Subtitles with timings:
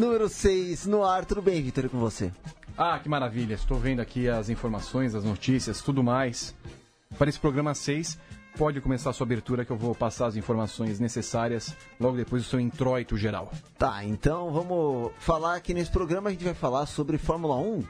[0.00, 1.26] Número 6 no ar.
[1.26, 2.32] Tudo bem, Vitor, com você?
[2.74, 3.52] Ah, que maravilha.
[3.52, 6.54] Estou vendo aqui as informações, as notícias, tudo mais.
[7.18, 8.18] Para esse programa 6,
[8.56, 12.48] pode começar a sua abertura que eu vou passar as informações necessárias logo depois do
[12.48, 13.52] seu introito geral.
[13.76, 17.84] Tá, então vamos falar que nesse programa a gente vai falar sobre Fórmula 1.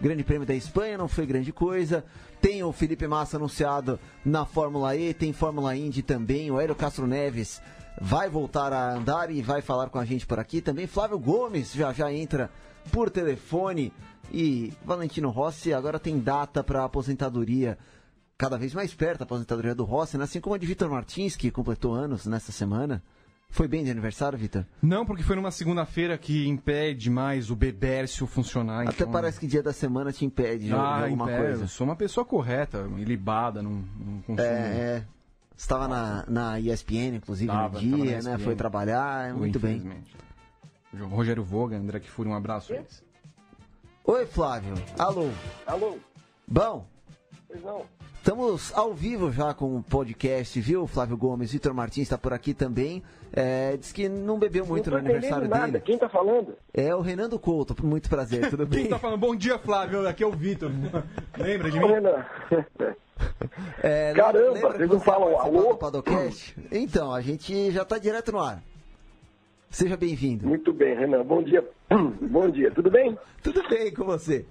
[0.00, 2.04] Grande Prêmio da Espanha não foi grande coisa.
[2.40, 6.52] Tem o Felipe Massa anunciado na Fórmula E, tem Fórmula Indy também.
[6.52, 7.60] O Aero Castro Neves
[8.00, 10.60] vai voltar a andar e vai falar com a gente por aqui.
[10.60, 12.50] Também Flávio Gomes já já entra
[12.90, 13.92] por telefone.
[14.30, 17.78] E Valentino Rossi agora tem data para aposentadoria
[18.36, 20.24] cada vez mais perto a aposentadoria do Rossi, né?
[20.24, 23.02] assim como a de Vitor Martins, que completou anos nessa semana.
[23.50, 24.64] Foi bem de aniversário, Vitor?
[24.82, 28.82] Não, porque foi numa segunda-feira que impede mais o Bebércio funcionar.
[28.82, 29.10] Até então...
[29.10, 31.42] parece que dia da semana te impede ah, de alguma impede.
[31.42, 31.64] coisa.
[31.64, 34.46] Eu sou uma pessoa correta, ilibada, não, não consumo.
[34.46, 35.04] É, é.
[35.58, 38.38] Estava na, na ESPN, inclusive, tava, no dia, né?
[38.38, 39.82] Foi trabalhar, muito bem.
[41.10, 42.72] Rogério Voga, André Kifuri, um abraço.
[44.04, 44.74] Oi, Flávio.
[44.96, 45.28] Alô.
[45.66, 45.98] Alô.
[46.46, 46.86] Bom?
[47.48, 47.82] Pois não.
[48.18, 51.50] Estamos ao vivo já com o podcast, viu, Flávio Gomes?
[51.50, 53.02] Vitor Martins está por aqui também.
[53.32, 55.66] É, diz que não bebeu muito não no aniversário nada.
[55.66, 55.80] dele.
[55.80, 56.54] Quem está falando?
[56.72, 57.74] É o Renando Couto.
[57.84, 58.78] Muito prazer, tudo bem?
[58.78, 59.18] Quem está falando?
[59.18, 60.06] Bom dia, Flávio.
[60.06, 60.70] Aqui é o Vitor.
[61.36, 61.86] Lembra de mim?
[61.88, 62.24] Renan.
[63.82, 65.76] É, Caramba, vocês não falam alô?
[65.76, 66.56] Padocast?
[66.70, 68.62] Então, a gente já está direto no ar.
[69.70, 70.46] Seja bem-vindo.
[70.46, 71.24] Muito bem, Renan.
[71.24, 71.64] Bom dia.
[71.90, 73.16] Bom dia, tudo bem?
[73.42, 74.44] Tudo bem com você.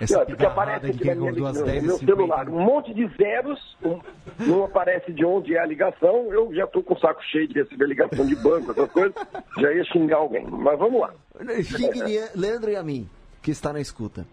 [0.00, 4.00] Essa porque aparece aqui na minha, no, no meu celular um monte de zeros, um,
[4.38, 7.54] não aparece de onde é a ligação, eu já estou com o saco cheio de
[7.62, 9.14] receber ligação de banco, essas coisas,
[9.58, 10.44] já ia xingar alguém.
[10.46, 11.14] Mas vamos lá.
[11.62, 12.02] Xingue
[12.34, 13.08] Leandro e a mim,
[13.42, 14.26] que está na escuta.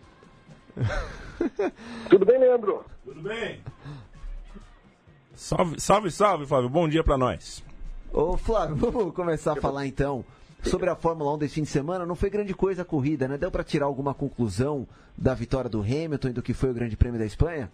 [2.10, 2.86] Tudo bem, Leandro?
[3.04, 3.62] Tudo bem.
[5.34, 6.70] Salve, salve, salve, Flávio.
[6.70, 7.64] Bom dia para nós.
[8.12, 10.26] Ô, Flávio, vamos começar a falar então
[10.62, 12.06] sobre a Fórmula 1 desse fim de semana.
[12.06, 13.38] Não foi grande coisa a corrida, né?
[13.38, 16.98] Deu para tirar alguma conclusão da vitória do Hamilton e do que foi o Grande
[16.98, 17.72] Prêmio da Espanha?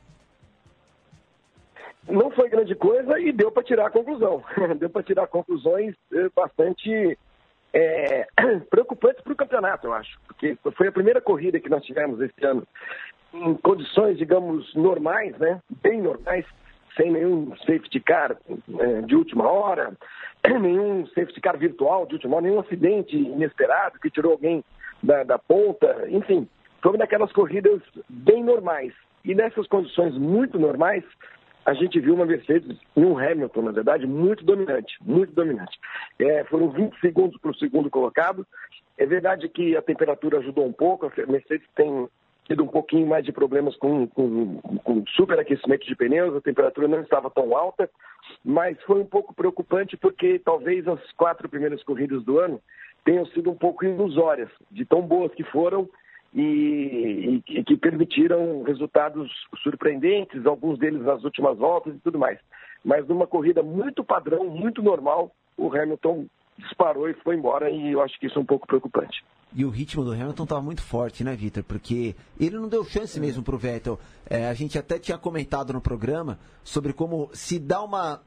[2.08, 4.44] Não foi grande coisa e deu para tirar a conclusão.
[4.78, 7.18] deu para tirar conclusões eh, bastante
[7.74, 8.28] é,
[8.70, 10.20] preocupantes para o campeonato, eu acho.
[10.28, 12.66] Porque foi a primeira corrida que nós tivemos esse ano
[13.36, 15.62] em condições, digamos, normais, né?
[15.82, 16.46] Bem normais
[16.96, 18.38] sem nenhum safety car
[18.80, 19.94] é, de última hora,
[20.48, 24.64] nenhum safety car virtual de última hora, nenhum acidente inesperado que tirou alguém
[25.04, 26.48] da, da ponta, enfim,
[26.82, 28.94] foi daquelas corridas bem normais.
[29.24, 31.04] E nessas condições muito normais,
[31.66, 35.78] a gente viu uma Mercedes e um Hamilton, na verdade, muito dominante, muito dominante.
[36.20, 38.46] É, foram 20 segundos para o segundo colocado.
[38.98, 42.08] É verdade que a temperatura ajudou um pouco, a Mercedes tem
[42.46, 47.02] tido um pouquinho mais de problemas com, com, com superaquecimento de pneus, a temperatura não
[47.02, 47.90] estava tão alta,
[48.44, 52.62] mas foi um pouco preocupante porque talvez as quatro primeiras corridas do ano
[53.04, 55.90] tenham sido um pouco ilusórias, de tão boas que foram
[56.34, 59.32] e, e, que permitiram resultados
[59.64, 62.40] surpreendentes, alguns deles nas últimas voltas e tudo mais.
[62.84, 66.26] Mas numa corrida muito padrão, muito normal, o Hamilton
[66.58, 69.24] disparou e foi embora e eu acho que isso é um pouco preocupante.
[69.54, 71.64] E o ritmo do Hamilton estava muito forte, né, Vitor?
[71.64, 73.98] Porque ele não deu chance mesmo para o Vettel.
[74.30, 78.22] É, a gente até tinha comentado no programa sobre como se dá uma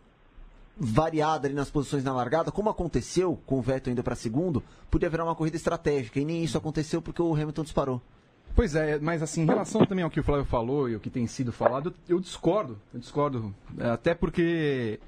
[0.75, 5.11] variada ali nas posições na largada, como aconteceu com o Vettel indo para segundo, podia
[5.11, 6.19] virar uma corrida estratégica.
[6.19, 8.01] E nem isso aconteceu porque o Hamilton disparou.
[8.55, 11.11] Pois é, mas assim, em relação também ao que o Flávio falou e o que
[11.11, 12.79] tem sido falado, eu discordo.
[12.93, 13.55] Eu discordo.
[13.79, 14.99] É, até porque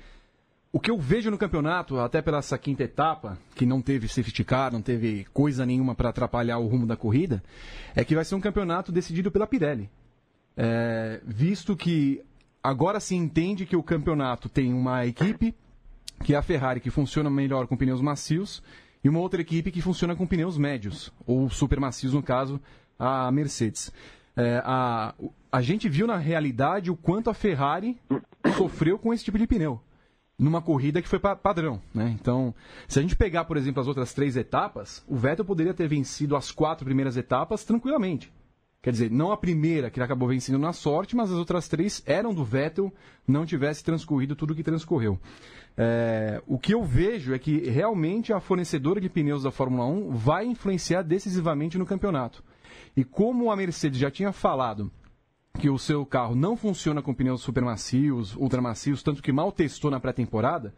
[0.72, 4.44] o que eu vejo no campeonato, até pela essa quinta etapa, que não teve safety
[4.44, 7.42] car, não teve coisa nenhuma para atrapalhar o rumo da corrida,
[7.94, 9.90] é que vai ser um campeonato decidido pela Pirelli.
[10.56, 12.22] É, visto que
[12.62, 15.54] agora se entende que o campeonato tem uma equipe,
[16.22, 18.62] que é a Ferrari, que funciona melhor com pneus macios,
[19.02, 22.60] e uma outra equipe que funciona com pneus médios, ou super macios, no caso,
[22.96, 23.90] a Mercedes.
[24.36, 25.14] É, a,
[25.50, 27.98] a gente viu na realidade o quanto a Ferrari
[28.56, 29.80] sofreu com esse tipo de pneu
[30.40, 32.16] numa corrida que foi padrão, né?
[32.18, 32.54] Então,
[32.88, 36.34] se a gente pegar, por exemplo, as outras três etapas, o Vettel poderia ter vencido
[36.34, 38.32] as quatro primeiras etapas tranquilamente.
[38.82, 42.02] Quer dizer, não a primeira que ele acabou vencendo na sorte, mas as outras três
[42.06, 42.90] eram do Vettel,
[43.28, 45.20] não tivesse transcorrido tudo o que transcorreu.
[45.76, 50.12] É, o que eu vejo é que realmente a fornecedora de pneus da Fórmula 1
[50.12, 52.42] vai influenciar decisivamente no campeonato.
[52.96, 54.90] E como a Mercedes já tinha falado
[55.58, 59.52] que o seu carro não funciona com pneus super macios, ultra macios, tanto que mal
[59.52, 60.72] testou na pré-temporada,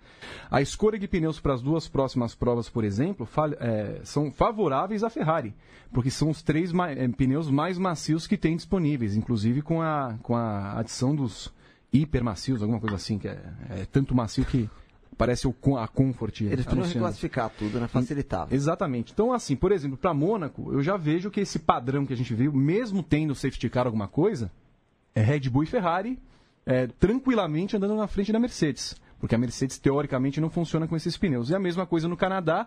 [0.50, 3.28] a escolha de pneus para as duas próximas provas, por exemplo,
[3.60, 5.54] é, são favoráveis à Ferrari,
[5.92, 10.34] porque são os três é, pneus mais macios que tem disponíveis, inclusive com a, com
[10.34, 11.52] a adição dos
[11.92, 13.40] hiper macios, alguma coisa assim, que é,
[13.70, 14.68] é tanto macio que
[15.12, 16.40] Aparece o, a Comfort.
[16.40, 17.86] Eles podiam reclassificar tudo, né?
[17.86, 18.54] Facilitava.
[18.54, 19.12] Exatamente.
[19.12, 22.34] Então, assim, por exemplo, para Mônaco, eu já vejo que esse padrão que a gente
[22.34, 24.50] viu, mesmo tendo safety car alguma coisa,
[25.14, 26.18] é Red Bull e Ferrari
[26.64, 28.96] é, tranquilamente andando na frente da Mercedes.
[29.18, 31.48] Porque a Mercedes, teoricamente, não funciona com esses pneus.
[31.48, 32.66] E a mesma coisa no Canadá,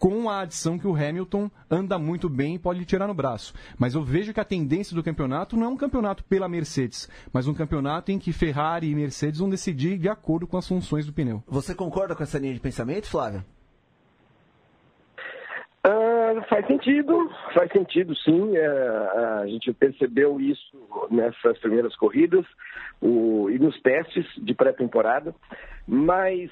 [0.00, 3.54] com a adição que o Hamilton anda muito bem e pode tirar no braço.
[3.78, 7.46] Mas eu vejo que a tendência do campeonato não é um campeonato pela Mercedes, mas
[7.46, 11.12] um campeonato em que Ferrari e Mercedes vão decidir de acordo com as funções do
[11.12, 11.40] pneu.
[11.46, 13.46] Você concorda com essa linha de pensamento, Flávia?
[15.84, 18.56] Uh, faz sentido, faz sentido sim.
[18.56, 22.46] Uh, a gente percebeu isso nessas primeiras corridas
[23.00, 25.34] o, e nos testes de pré-temporada,
[25.88, 26.50] mas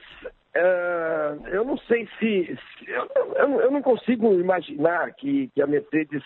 [0.56, 2.58] uh, eu não sei se.
[2.78, 6.24] se eu, eu, não consigo imaginar que, que, a Mercedes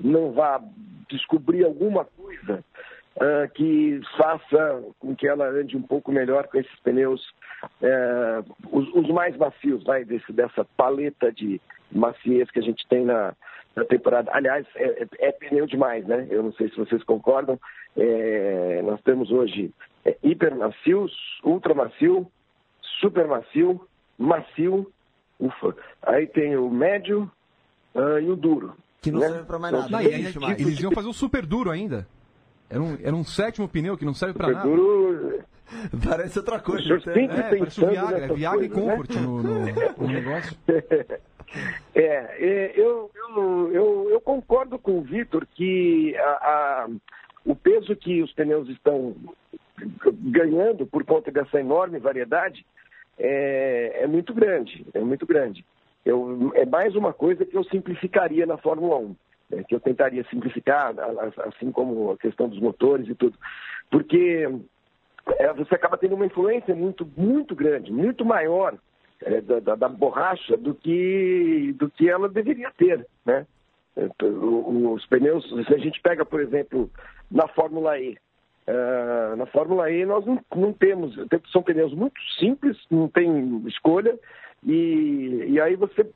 [0.00, 0.58] não vá
[1.10, 2.64] descobrir alguma coisa
[3.54, 7.22] que faça com que ela ande um pouco melhor com esses pneus,
[8.70, 11.60] os, os, mais macios, vai, desse, dessa paleta de
[11.90, 13.34] maciez que a gente tem na,
[13.76, 14.30] na temporada.
[14.32, 16.26] Aliás, é, é, é, pneu demais, né?
[16.30, 17.60] Eu não sei se vocês concordam.
[17.96, 19.70] É, nós temos hoje
[20.04, 21.06] é, hiper macio,
[21.44, 22.26] ultra macio,
[23.00, 23.86] super macio,
[24.18, 24.90] macio,
[25.38, 25.76] ufa.
[26.02, 27.30] Aí tem o médio
[27.94, 28.74] uh, e o duro.
[29.02, 29.28] Que não né?
[29.28, 29.88] serve pra mais nada.
[29.90, 32.06] Não, eles, eles iam fazer o super duro ainda.
[32.68, 34.68] Era um, era um sétimo pneu que não serve pra nada.
[34.68, 35.40] Duro,
[36.08, 36.80] Parece outra coisa.
[36.82, 38.96] O senhor sempre É, parece o pensando Viagra, é Viagra e coisas, né?
[38.96, 39.66] Comfort no, no,
[39.98, 40.56] no negócio.
[40.68, 42.00] É,
[42.38, 46.88] é, eu, eu, eu, eu concordo com o Vitor que a, a-
[47.44, 49.14] o peso que os pneus estão
[50.20, 52.64] ganhando por conta dessa enorme variedade
[53.18, 55.64] é, é muito grande, é muito grande.
[56.04, 59.16] Eu, é mais uma coisa que eu simplificaria na Fórmula 1,
[59.50, 60.94] né, que eu tentaria simplificar,
[61.46, 63.36] assim como a questão dos motores e tudo,
[63.90, 64.48] porque
[65.38, 68.74] é, você acaba tendo uma influência muito, muito grande, muito maior
[69.22, 73.46] é, da, da- da borracha do que, do que ela deveria ter, né?
[73.96, 76.90] É, Os pneus, se a gente pega, por exemplo,
[77.30, 78.16] na Fórmula E,
[78.66, 81.16] ah, na Fórmula E nós não, não temos,
[81.50, 84.18] são pneus muito simples, não tem escolha,
[84.62, 86.06] e, e aí você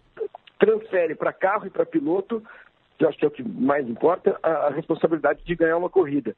[0.59, 2.43] transfere para carro e para piloto,
[3.01, 5.89] que eu acho que é o que mais importa, a, a responsabilidade de ganhar uma
[5.89, 6.37] corrida.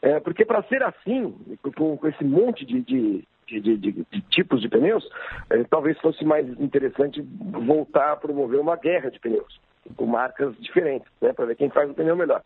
[0.00, 1.34] É, porque para ser assim,
[1.76, 5.04] com, com esse monte de, de, de, de- tipos de pneus,
[5.50, 9.60] é, talvez fosse mais interessante voltar a promover uma guerra de pneus,
[9.96, 12.40] com marcas diferentes, né, para ver quem faz o pneu melhor.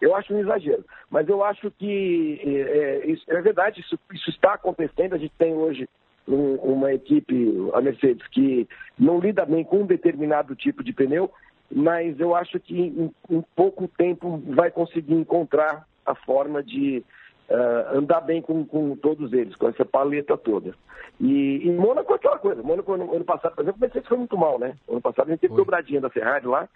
[0.00, 4.54] Eu acho um exagero, mas eu acho que é, é, é verdade, isso, isso está
[4.54, 5.14] acontecendo.
[5.14, 5.86] A gente tem hoje
[6.26, 7.34] um- uma equipe,
[7.74, 8.66] a Mercedes, que
[8.98, 11.30] não lida bem com um determinado tipo de pneu,
[11.74, 17.02] mas eu acho que em, em pouco tempo vai conseguir encontrar a forma de
[17.50, 20.74] ah, andar bem com, com todos eles, com essa paleta toda.
[21.20, 22.62] E em Mônaco é aquela coisa.
[22.62, 24.74] Mônaco, ano, ano passado, por exemplo, o Mercedes foi muito mal, né?
[24.88, 25.62] Ano passado a gente teve Foi.
[25.62, 26.68] dobradinha da Ferrari lá.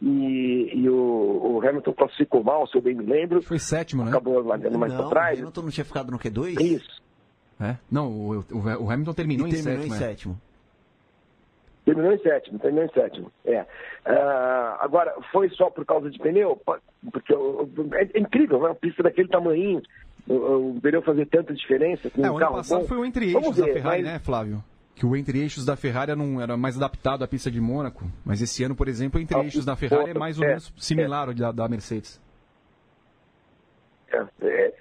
[0.00, 3.42] E, e o, o Hamilton classificou mal, se eu bem me lembro.
[3.42, 4.10] Foi sétimo, né?
[4.10, 5.38] Acabou largando mais não, pra trás.
[5.38, 6.60] o Hamilton não tinha ficado no Q2?
[6.60, 7.02] Isso.
[7.60, 7.76] É?
[7.90, 9.94] Não, o, o, o Hamilton terminou, E terminou em em sétimo.
[9.94, 9.98] é.
[9.98, 10.40] sétimo.
[11.88, 13.32] Terminou em sétimo, terminou em sétimo.
[13.46, 13.64] É.
[14.04, 16.60] Ah, agora, foi só por causa de pneu?
[17.10, 18.66] Porque o- o- é, é incrível, né?
[18.68, 19.80] uma pista daquele tamanho,
[20.28, 20.34] o,
[20.76, 22.86] o pneu fazer tanta diferença com É, um o ano carro passado bom.
[22.88, 24.62] foi o entre Vamos eixos da Ferrari, mas- né, Flávio?
[24.94, 28.04] Que o entre eixos da Ferrari não era mais adaptado à pista de Mônaco.
[28.24, 30.72] Mas esse ano, por exemplo, o entre Ah, da Ferrari é mais ou é, menos
[30.76, 32.20] similar ao da, da Mercedes.
[34.12, 34.74] É, é.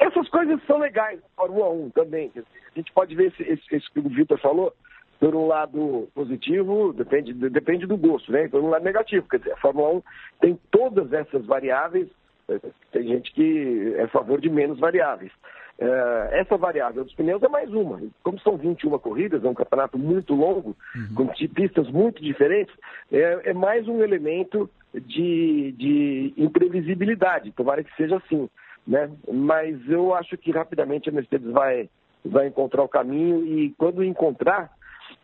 [0.00, 2.30] Essas coisas são legais na Fórmula 1 também.
[2.36, 2.42] A
[2.78, 4.74] gente pode ver esse, esse- esse que o Vitor falou,
[5.22, 8.48] por um lado positivo, depende, depende do gosto, né?
[8.48, 9.24] Por um lado negativo.
[9.30, 10.02] Quer dizer, a Fórmula 1
[10.40, 12.08] tem todas essas variáveis,
[12.48, 12.58] eh,
[12.90, 15.30] tem gente que é a favor de menos variáveis.
[15.78, 18.02] Eh, essa variável dos pneus é mais uma.
[18.24, 20.76] Como são 21 corridas, é um campeonato muito longo,
[21.14, 22.74] com ti- pistas muito diferentes,
[23.12, 27.52] é, é mais um elemento de, de imprevisibilidade.
[27.52, 28.50] Tomara que seja assim.
[28.84, 29.08] Né?
[29.32, 31.88] Mas eu acho que rapidamente a Mercedes vai,
[32.24, 34.68] vai encontrar o caminho e quando encontrar,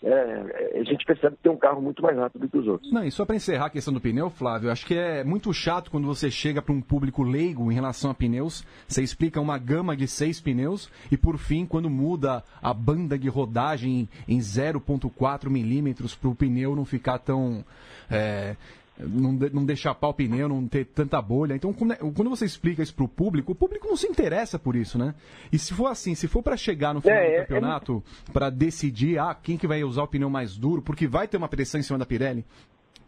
[0.03, 2.93] é, a gente percebe que tem um carro muito mais rápido que os outros.
[2.93, 5.91] Não, e só para encerrar a questão do pneu, Flávio, acho que é muito chato
[5.91, 9.97] quando você chega para um público leigo em relação a pneus, você explica uma gama
[9.97, 16.15] de seis pneus e por fim, quando muda a banda de rodagem em 0,4 milímetros
[16.15, 17.65] para o pneu não ficar tão.
[18.11, 18.57] é,
[18.99, 21.55] não, não deixar pau o pneu, não ter tanta bolha.
[21.55, 21.99] Então, quando, é-
[22.31, 25.15] você explica isso para o público, o público não se interessa por isso, né?
[25.53, 28.03] E se for assim, se for para chegar no final É, do é- é campeonato,
[28.33, 31.49] para decidir ah, quem que vai usar o pneu mais duro, porque vai ter uma
[31.49, 32.45] pressão em cima da Pirelli,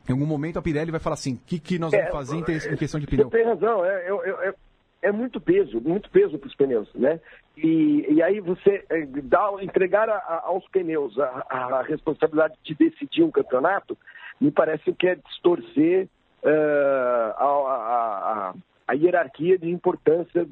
[0.09, 2.37] em algum momento a Pirelli vai falar assim, o que, que nós vamos É, fazer
[2.37, 3.29] em, em questão de Você pneu?
[3.31, 3.85] tem razão.
[3.85, 4.55] é,
[5.03, 7.21] é muito peso, muito peso para os pneus, né?
[7.57, 12.75] E, e aí você é, dá, entregar a, a, aos pneus a, a, responsabilidade de
[12.75, 13.97] decidir um campeonato,
[14.41, 16.09] me parece que é distorcer
[16.43, 18.55] uh, a,
[18.89, 20.47] a, hierarquia de importância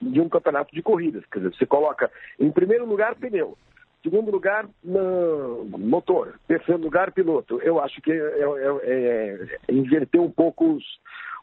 [0.00, 1.24] de um campeonato de corridas.
[1.26, 3.58] Quer dizer, você coloca em primeiro lugar pneu,
[4.02, 7.60] segundo lugar motor, terceiro lugar piloto.
[7.62, 8.44] Eu acho que é, é,
[8.82, 10.84] é, é inverter um pouco os,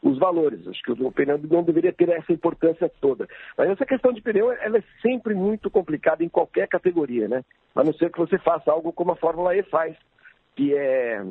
[0.02, 0.66] os valores.
[0.66, 3.28] Acho que o pneu não deveria ter essa importância toda.
[3.56, 7.44] Mas essa questão de pneu ela é sempre muito complicada em qualquer categoria, né?
[7.74, 9.94] A não ser que você faça algo como a Fórmula E faz,
[10.56, 11.22] que é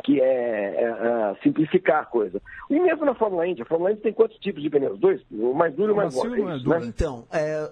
[0.00, 2.40] que é, é, é, simplificar a coisa.
[2.70, 4.98] E mesmo na Fórmula Indy, a Fórmula Indy tem quantos tipos de pneus?
[4.98, 5.20] Dois?
[5.30, 6.40] O mais duro e o mais forte.
[6.40, 6.80] É né?
[6.84, 7.70] Então, é,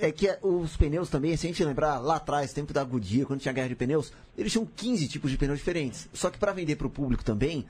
[0.00, 3.40] é que os pneus também, se a gente lembrar lá atrás, tempo da Goodyear, quando
[3.40, 6.08] tinha guerra de pneus, eles tinham 15 tipos de pneus diferentes.
[6.12, 7.64] Só que para vender para o público também,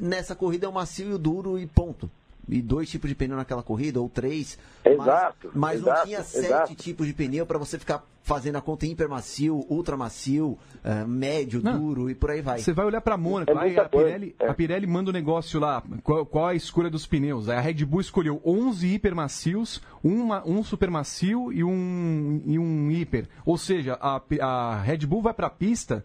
[0.00, 2.10] nessa corrida é o macio e o duro e ponto.
[2.48, 4.58] E dois tipos de pneu naquela corrida, ou três.
[4.84, 5.50] Exato.
[5.54, 6.74] Mas, mas exato, não tinha sete exato.
[6.74, 11.78] tipos de pneu para você ficar fazendo a conta hipermacio, ultramacio, uh, médio, não.
[11.78, 12.58] duro e por aí vai.
[12.58, 14.48] Você vai olhar para a Mônaco, é aí a Pirelli, é.
[14.48, 17.48] a Pirelli manda o um negócio lá, qual, qual, a escolha dos pneus?
[17.48, 23.28] a Red Bull escolheu 11 hipermacios, uma, um supermacio e um, e um hiper.
[23.44, 26.04] Ou seja, a, a Red Bull vai para a pista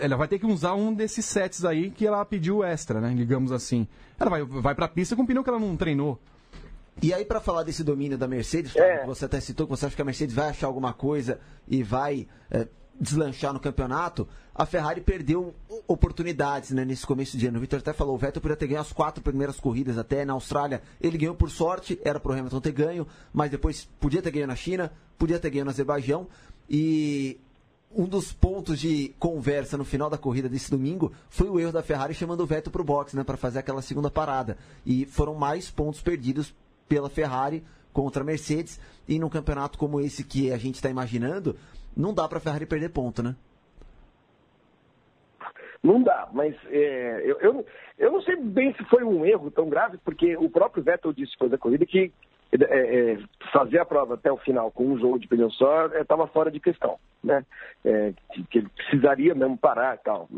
[0.00, 3.12] ela vai ter que usar um desses sets aí que ela pediu extra, né?
[3.14, 3.86] Digamos assim.
[4.18, 6.18] Ela vai, vai pra pista com um pneu que ela não treinou.
[7.02, 8.98] E aí, para falar desse domínio da Mercedes, é.
[8.98, 11.82] que você até citou, que você acha que a Mercedes vai achar alguma coisa e
[11.82, 15.52] vai é, deslanchar no campeonato, a Ferrari perdeu
[15.88, 17.58] oportunidades né, nesse começo de ano.
[17.58, 20.34] O Victor até falou, o Vettel podia ter ganho as quatro primeiras corridas até na
[20.34, 20.80] Austrália.
[21.00, 24.54] Ele ganhou por sorte, era pro Hamilton ter ganho, mas depois podia ter ganho na
[24.54, 26.28] China, podia ter ganho no Azerbaijão.
[26.70, 27.40] E
[27.96, 31.82] um dos pontos de conversa no final da corrida desse domingo foi o erro da
[31.82, 34.56] Ferrari chamando o Vettel para o box, né, para fazer aquela segunda parada.
[34.84, 36.54] E foram mais pontos perdidos
[36.88, 38.80] pela Ferrari contra a Mercedes.
[39.08, 41.56] E num campeonato como esse que a gente está imaginando,
[41.96, 43.36] não dá para a Ferrari perder ponto, né?
[45.82, 47.66] Não dá, mas é, eu, eu,
[47.98, 51.32] eu não sei bem se foi um erro tão grave, porque o próprio Vettel disse
[51.32, 52.10] depois da corrida que
[52.52, 53.18] é, é,
[53.52, 56.50] fazer a prova até o final com um jogo de pneu só estava é, fora
[56.50, 57.44] de questão, né?
[57.84, 58.12] É,
[58.50, 60.28] que, ele precisaria mesmo parar e tal.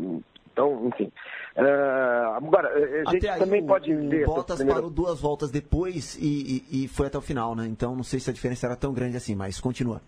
[0.51, 1.11] Então, enfim.
[1.55, 2.69] Uh, agora,
[3.07, 4.23] a gente até também pode o ver.
[4.23, 4.79] O Bottas primeira...
[4.79, 7.67] parou duas voltas depois e, e, e, foi até o final, né?
[7.67, 10.01] Então, não sei se a diferença era tão grande assim, mas continua.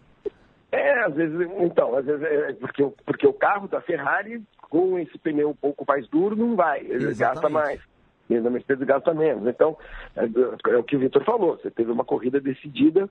[0.71, 5.17] É, às vezes, então, às vezes é porque, porque o carro da Ferrari, com esse
[5.19, 7.19] pneu um pouco mais duro, não vai, ele Exatamente.
[7.19, 7.81] gasta mais
[8.29, 9.47] e na Mercedes gasta menos.
[9.47, 9.77] Então,
[10.15, 10.25] é,
[10.71, 13.09] é o que o Vitor falou, você teve uma corrida decidida,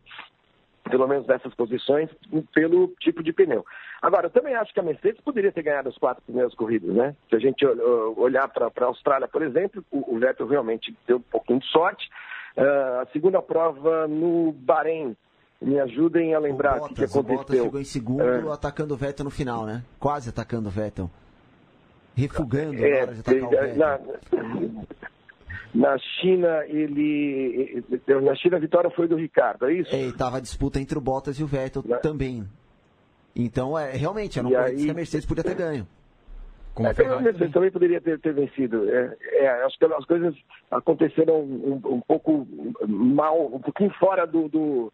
[0.88, 2.08] pelo menos nessas posições,
[2.54, 3.64] pelo tipo de pneu.
[4.00, 7.14] Agora, eu também acho que a Mercedes poderia ter ganhado as quatro primeiras corridas, né?
[7.28, 7.66] Se a gente
[8.16, 12.08] olhar para a Austrália, por exemplo, o, Vettel realmente deu um pouquinho de sorte.
[12.56, 15.16] Uh, a segunda prova no Bahrein,
[15.60, 17.34] me ajudem a lembrar o, que, que aconteceu.
[17.34, 18.52] O Bottas chegou em segundo, é.
[18.52, 19.82] atacando o Vettel no final, né?
[19.98, 21.10] Quase atacando o Vettel
[22.18, 23.76] refugando é, na hora de atacar o Vettel.
[23.76, 24.00] Na,
[25.74, 27.84] na China, ele.
[28.22, 29.94] Na China, a vitória foi do Ricardo, é isso?
[29.94, 31.98] É, estava a disputa entre o Bottas e o Vettel na...
[31.98, 32.44] também.
[33.36, 34.76] Então, é, realmente, era um aí...
[34.76, 35.86] que a Mercedes podia ter ganho.
[36.74, 38.88] Como é, a Mercedes também poderia ter, ter vencido.
[38.90, 40.34] É, é, acho que as coisas
[40.70, 42.46] aconteceram um, um, pouco
[42.86, 44.92] mal, um pouquinho fora do, do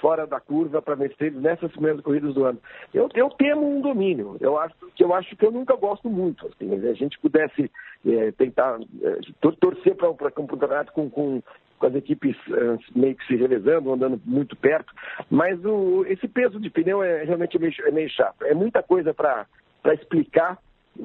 [0.00, 2.58] fora da curva para Mercedes nessas primeiras corridas do ano.
[2.92, 4.36] Eu, eu temo um domínio.
[4.40, 6.46] Eu acho que eu acho que eu nunca gosto muito.
[6.46, 7.70] Assim, se a gente pudesse
[8.06, 9.18] é, tentar é,
[9.60, 11.42] torcer para um campeonato com, com,
[11.78, 14.92] com as equipes é, meio que se revezando, andando muito perto,
[15.30, 18.44] mas o, esse peso de pneu é realmente meio, é meio chato.
[18.44, 19.46] É muita coisa para
[19.94, 20.58] explicar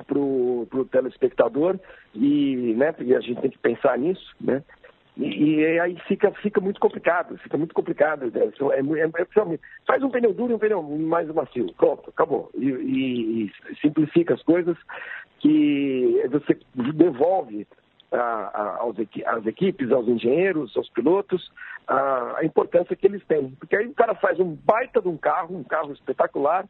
[0.08, 1.80] para o telespectador
[2.14, 4.64] e, né, e a gente tem que pensar nisso, né?
[5.18, 8.26] E, e, aí fica, fica muito complicado, fica muito complicado.
[8.26, 8.52] Né?
[8.72, 11.74] É, é, é, faz um pneu duro e um pneu mais macio.
[11.78, 12.50] Pronto, acabou.
[12.56, 14.78] E, e, e simplifica as coisas
[15.40, 16.58] que você
[16.94, 17.68] devolve
[18.12, 18.96] a, a, aos,
[19.26, 21.52] às equipes, aos engenheiros, aos pilotos,
[21.88, 23.52] a, a importância que eles têm.
[23.52, 26.66] Porque aí o cara faz um baita de um carro, um carro espetacular,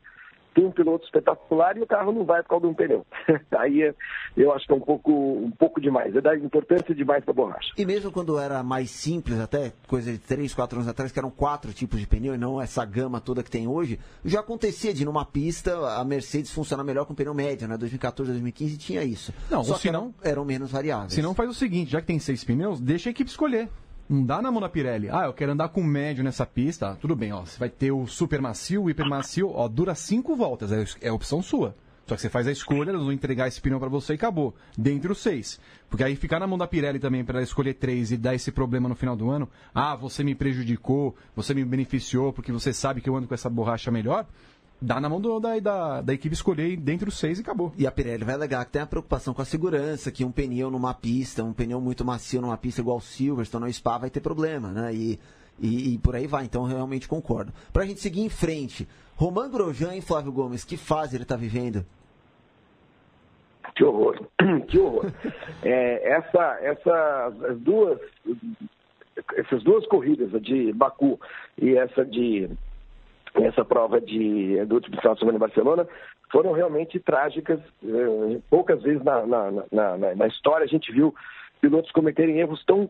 [0.56, 3.06] tem um piloto espetacular e o carro não vai por causa de um pneu.
[3.60, 3.94] Aí
[4.36, 7.36] eu acho que é um pouco, um pouco demais, é dar importância demais para a
[7.36, 7.74] borracha.
[7.78, 11.30] E mesmo quando era mais simples, até coisa de 3, 4 anos atrás, que eram
[11.30, 15.04] quatro tipos de pneu e não essa gama toda que tem hoje, já acontecia de
[15.04, 17.78] numa pista a Mercedes funcionar melhor com pneu médio, né?
[17.78, 19.34] 2014, 2015 tinha isso.
[19.52, 21.14] Não, Só que eram, eram menos variáveis.
[21.14, 23.68] Se não faz o seguinte, já que tem seis pneus, deixa a equipe escolher.
[24.08, 25.10] Não dá na mão da Pirelli.
[25.10, 26.96] Ah, eu quero andar com médio nessa pista.
[27.02, 27.44] Tudo bem, ó.
[27.44, 30.72] Você vai ter o super macio, o hiper macio, ó, dura cinco voltas.
[30.72, 31.76] É, é opção sua.
[32.06, 34.54] Só que você faz a escolha, eles vão entregar esse pneu para você e acabou.
[34.78, 35.60] Dentre os seis.
[35.90, 38.88] Porque aí ficar na mão da Pirelli também para escolher três e dar esse problema
[38.88, 39.50] no final do ano.
[39.74, 43.50] Ah, você me prejudicou, você me beneficiou porque você sabe que eu ando com essa
[43.50, 44.28] borracha melhor.
[44.82, 47.74] Dá na mão do, da, da, da, equipe escolher dentre os seis e acabou.
[47.78, 50.70] E a Pirelli vai alegar que tem a preocupação com a segurança, que um pneu
[50.70, 54.20] numa pista, um pneu muito macio numa pista igual o Silverstone ou Spa vai ter
[54.20, 54.94] problema, né?
[54.94, 55.20] E,
[55.60, 57.54] e, e, por aí vai, então realmente concordo.
[57.72, 61.86] Pra gente seguir em frente, Roman Grosjean e Flávio Gomes, que fase ele está vivendo?
[63.76, 64.28] Que horror,
[64.68, 65.12] que horror.
[65.64, 68.00] É, essa, essa, as duas,
[69.38, 71.20] essas duas corridas, a de Baku
[71.58, 72.50] e essa de
[73.44, 75.88] essa prova de, do último final de semana em Barcelona,
[76.32, 77.60] foram realmente trágicas.
[77.84, 81.14] É, poucas vezes na, na, na, na, história a gente viu
[81.62, 82.90] pilotos cometerem erros tão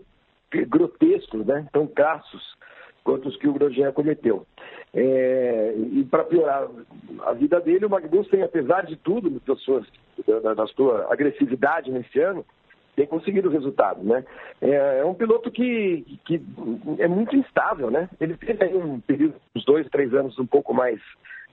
[0.67, 2.55] grotescos, né, tão crassos,
[3.03, 4.45] quanto os que o Grosjean cometeu.
[4.93, 6.67] É, e para piorar
[7.25, 9.85] a vida dele, o Magnussen, apesar de tudo, das suas,
[10.43, 12.45] da, da sua agressividade nesse ano,
[12.95, 14.23] tem conseguido resultado, né?
[14.61, 16.41] É, é, um piloto que, que
[16.99, 18.09] é muito instável, né?
[18.19, 20.99] Ele teve um período, uns dois, três anos um pouco mais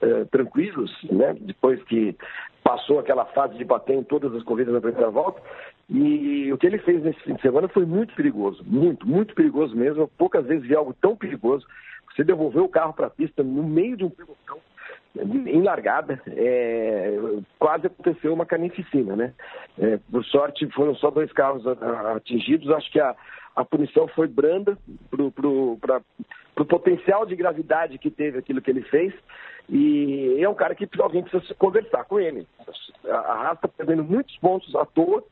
[0.03, 1.35] uh, tranquilos, né?
[1.41, 2.17] Depois que
[2.63, 5.43] passou aquela fase de bater em todas as corridas na primeira volta.
[5.91, 9.77] E o que ele fez nesse fim de semana foi muito perigoso, muito, muito perigoso
[9.77, 10.09] mesmo.
[10.17, 11.67] Poucas vezes vi algo tão perigoso.
[12.15, 14.59] Você devolveu o carro para a pista no meio de um pelotão
[15.15, 17.19] em largada, é,
[17.59, 19.35] quase aconteceu uma carnificina, né?
[19.79, 21.65] É, por sorte, foram só dois carros
[22.17, 22.71] atingidos.
[22.71, 23.15] Acho que a,
[23.55, 24.77] a punição foi branda
[25.11, 25.79] para o pro,
[26.55, 29.13] pro potencial de gravidade que teve aquilo que ele fez.
[29.69, 32.47] E é um cara que alguém precisa conversar com ele.
[33.07, 35.23] A Haas está perdendo muitos pontos à toa,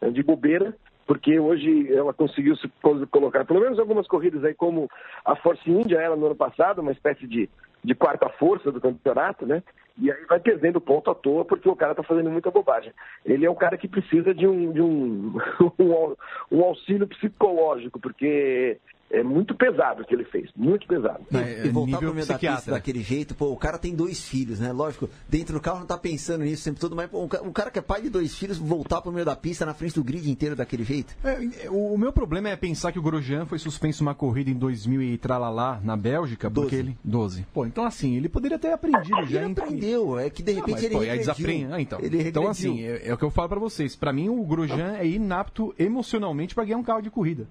[0.00, 0.74] né, de bobeira,
[1.08, 2.70] porque hoje ela conseguiu se
[3.10, 4.88] colocar, pelo menos algumas corridas aí, como
[5.24, 7.48] a Force India era no ano passado, uma espécie de
[7.82, 9.62] de quarta força do campeonato, né?
[9.96, 12.92] E aí vai perdendo ponto à toa porque o cara está fazendo muita bobagem.
[13.24, 15.34] Ele é um cara que precisa de um, de um,
[16.50, 18.78] um auxílio psicológico, porque
[19.10, 21.20] é muito pesado o que ele fez, muito pesado.
[21.30, 24.60] E, e voltar pro meio da pista daquele jeito, pô, o cara tem dois filhos,
[24.60, 24.70] né?
[24.72, 27.78] Lógico, dentro do carro não tá pensando nisso sempre todo, mas pô, um cara que
[27.78, 30.54] é pai de dois filhos voltar pro meio da pista na frente do grid inteiro
[30.54, 31.16] daquele jeito.
[31.24, 34.54] É, o, o, meu problema é pensar que o Grosjean foi suspenso uma corrida em
[34.54, 36.76] 2000 e tralalá na Bélgica, porque 12.
[36.76, 37.46] ele 12.
[37.52, 39.42] Pô, então assim, ele poderia ter aprendido já.
[39.42, 41.74] Ele aprendeu, é que de repente não, mas, ele pô, regrediu.
[41.74, 41.98] Ah, então.
[42.00, 43.96] Ele então assim, é, é, o que eu falo para vocês.
[43.96, 47.46] Para mim o Grosjean é inapto emocionalmente para ganhar um carro de corrida.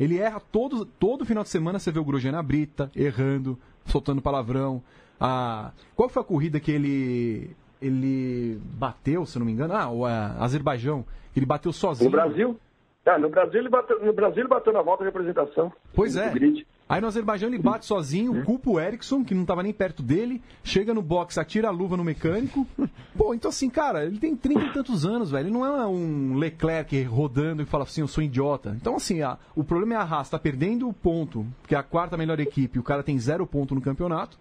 [0.00, 4.22] Ele erra todo, todo final de semana, você vê o Grosjean na brita, errando, soltando
[4.22, 4.82] palavrão.
[5.20, 9.74] Ah, qual foi a corrida que ele ele bateu, se não me engano?
[9.74, 11.04] Ah, o Azerbaijão.
[11.36, 12.10] Ele bateu sozinho.
[12.10, 12.58] No Brasil?
[13.04, 15.70] Ah, no Brasil ele bateu, no Brasil ele bateu na volta de representação.
[15.94, 16.30] Pois é.
[16.30, 16.66] Grid.
[16.90, 18.42] Aí no Azerbaijão ele bate sozinho, hum.
[18.42, 21.96] culpa o Ericsson, que não estava nem perto dele, chega no box, atira a luva
[21.96, 22.66] no mecânico.
[23.16, 25.46] Pô, então assim, cara, ele tem trinta e tantos anos, velho.
[25.46, 28.76] Ele não é um Leclerc rodando e fala assim, eu sou idiota.
[28.76, 31.82] Então, assim, a, o problema é a Haas, tá perdendo o ponto, que é a
[31.84, 34.36] quarta melhor equipe, o cara tem zero ponto no campeonato.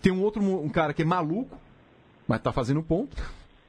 [0.00, 1.58] Tem um outro um cara que é maluco,
[2.26, 3.14] mas tá fazendo ponto.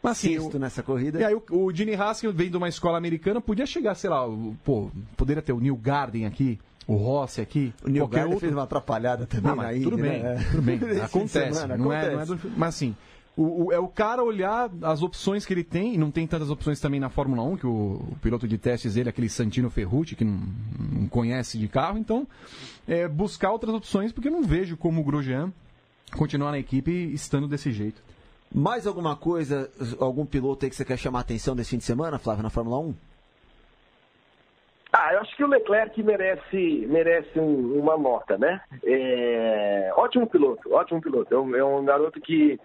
[0.01, 1.19] Mas assim, Sexto nessa corrida.
[1.19, 4.25] E aí o, o Gene Haskell vem de uma escola americana, podia chegar, sei lá,
[4.63, 7.73] pô, poderia ter o Neil Garden aqui, o Rossi aqui.
[7.83, 8.39] O Neil Garden outro...
[8.41, 10.45] fez uma atrapalhada também não, aí, tudo bem, né?
[10.51, 10.79] tudo bem.
[11.01, 12.07] acontece, semana, não, acontece.
[12.07, 12.51] É, não é do...
[12.55, 12.95] Mas assim,
[13.37, 16.49] o, o, é o cara olhar as opções que ele tem, e não tem tantas
[16.49, 20.15] opções também na Fórmula 1, que o, o piloto de testes ele, aquele Santino Ferrucci,
[20.15, 20.39] que não,
[20.91, 22.27] não conhece de carro, então
[22.87, 25.51] é, buscar outras opções, porque eu não vejo como o Grosjean
[26.15, 28.01] continuar na equipe estando desse jeito.
[28.53, 29.69] Mais alguma coisa,
[29.99, 32.49] algum piloto aí que você quer chamar a atenção desse fim de semana, Flávio, na
[32.49, 32.95] Fórmula 1?
[34.97, 38.61] Ah, eu acho que o Leclerc merece, merece um, uma nota, né?
[38.81, 41.35] É, ótimo piloto, ótimo piloto.
[41.35, 42.57] É um, é um garoto que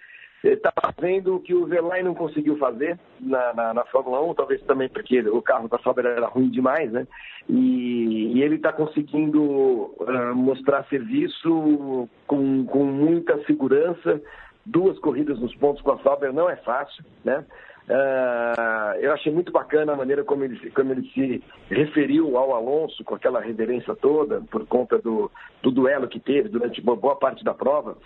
[0.44, 4.62] está fazendo o que o Verlaine não conseguiu fazer na, na, na, Fórmula 1, talvez
[4.62, 7.04] também porque o carro da Sauber era ruim demais, né?
[7.48, 14.22] E, e ele está conseguindo uh, mostrar serviço com, com muita segurança.
[14.64, 17.44] Duas corridas nos pontos com a Sauber não é fácil, né?
[17.88, 23.02] Uh, eu achei muito bacana a maneira como ele, como ele se referiu ao Alonso,
[23.04, 25.30] com aquela reverência toda, por conta do,
[25.62, 27.96] do duelo que teve durante boa parte da prova,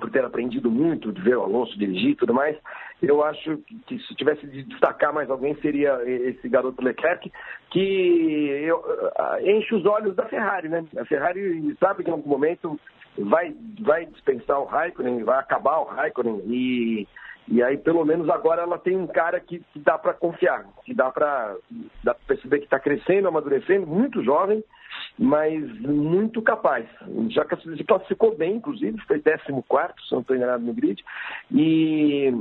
[0.00, 2.56] por ter aprendido muito de ver o Alonso dirigir e tudo mais.
[3.00, 7.30] Eu acho que se tivesse de destacar mais alguém seria esse garoto Leclerc,
[7.70, 10.84] que eu, uh, enche os olhos da Ferrari, né?
[10.98, 12.80] A Ferrari sabe que em algum momento
[13.16, 17.06] vai, vai dispensar o Raikkonen, vai acabar o Raikkonen e
[17.46, 20.94] e aí, pelo menos agora, ela tem um cara que, que dá para confiar, que
[20.94, 21.56] dá para
[22.26, 24.64] perceber que está crescendo, amadurecendo, muito jovem,
[25.18, 26.86] mas muito capaz.
[27.28, 31.04] Já se classificou bem, inclusive, foi 14, se não estou enganado no grid.
[31.52, 32.32] E,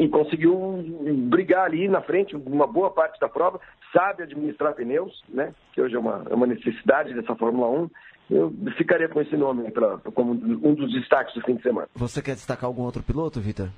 [0.00, 0.82] e conseguiu
[1.28, 3.60] brigar ali na frente uma boa parte da prova,
[3.92, 5.54] sabe administrar pneus, né?
[5.74, 7.90] Que hoje é uma, é uma necessidade dessa Fórmula 1.
[8.30, 11.88] Eu ficaria com esse nome pra, como um dos destaques do fim de semana.
[11.94, 13.68] Você quer destacar algum outro piloto, Vitor?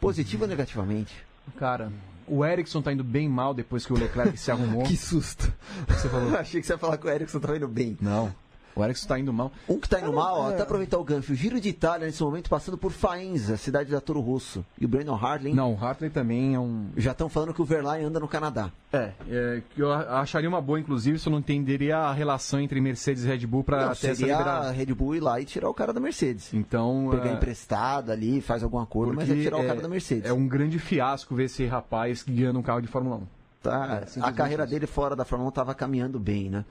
[0.00, 1.14] Positivo ou negativamente?
[1.56, 1.92] Cara,
[2.26, 4.84] o Ericsson tá indo bem mal depois que o Leclerc se arrumou.
[4.86, 5.52] que susto.
[5.88, 6.36] Você falou?
[6.38, 7.96] Achei que você ia falar que o Ericsson tava indo bem.
[8.00, 8.34] Não.
[8.76, 9.50] O Ericsson tá indo mal.
[9.68, 10.54] Um que tá indo mal, ó, é.
[10.54, 11.32] até aproveitar o gancho.
[11.32, 14.64] O Giro de Itália, nesse momento, passando por Faenza, cidade da Toro Rosso.
[14.80, 16.86] E o Brandon Hartley Não, o Hartley também é um.
[16.96, 18.70] já estão falando que o Verlaine anda no Canadá.
[18.92, 22.80] É, é, que eu acharia uma boa, inclusive, se eu não entenderia a relação entre
[22.80, 24.70] Mercedes e Red Bull pra Não, ter essa a.
[24.70, 26.54] Red Bull ir lá e tirar o cara da Mercedes.
[26.54, 27.08] Então.
[27.10, 29.88] Pegar é, emprestado ali, faz algum acordo, mas é porque tirar o cara é- da
[29.88, 30.24] Mercedes.
[30.24, 33.22] É um grande fiasco ver esse rapaz guiando um carro de Fórmula 1.
[33.62, 34.72] Tá, É, a carreira isso.
[34.72, 36.64] dele fora da Fórmula 1 estava caminhando bem, né?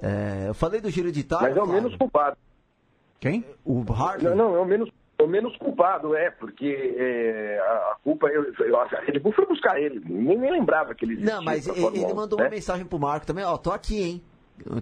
[0.00, 1.48] É, eu falei do Giro de Itália.
[1.48, 1.82] Mas é o Flávio.
[1.82, 2.36] menos culpado.
[3.20, 3.44] Quem?
[3.64, 4.34] O Hartley.
[4.34, 8.52] Não, não, é o menos, é o menos culpado, é, porque é, a culpa, eu,
[8.58, 11.34] eu, a Red Bull foi buscar ele, nem, nem lembrava que ele existia.
[11.36, 12.44] Não, mas ele, Fórmula ele 1, mandou né?
[12.44, 14.22] uma mensagem pro Marco também, ó, tô aqui, hein?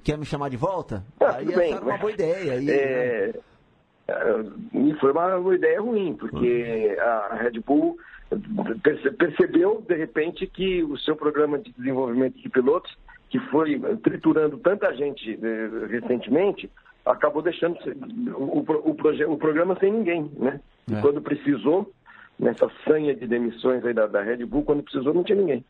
[0.02, 1.04] Quer me chamar de volta?
[1.20, 2.52] Ah, aí bem, acharam uma boa ideia.
[2.54, 2.72] Aí, né?
[2.72, 3.32] É,
[4.08, 4.44] é,
[4.74, 7.96] e foi uma, uma ideia ruim, porque a Red Bull
[8.82, 12.92] perce- percebeu, de repente, que o seu programa de desenvolvimento de pilotos,
[13.32, 16.68] que foi triturando tanta gente eh, recentemente,
[17.04, 17.76] acabou deixando
[18.36, 20.60] o, o, o proje- o programa sem ninguém, né?
[20.86, 21.00] E É.
[21.00, 21.90] quando precisou,
[22.38, 25.64] nessa sanha de demissões aí da, da Red Bull, quando precisou não tinha ninguém.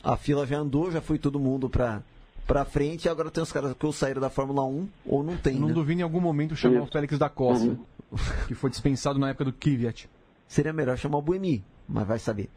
[0.00, 2.02] A fila já andou, já foi todo mundo pra,
[2.46, 5.36] pra frente, e agora tem os caras que ou saíram da Fórmula 1 ou não
[5.36, 5.74] tem, Não né?
[5.74, 6.86] duvido em algum momento chamar o.
[6.86, 7.84] Félix da Costa, Uhum.
[8.46, 10.08] que foi dispensado na época do Kvyat.
[10.46, 12.48] Seria melhor chamar o Buemi, mas vai saber.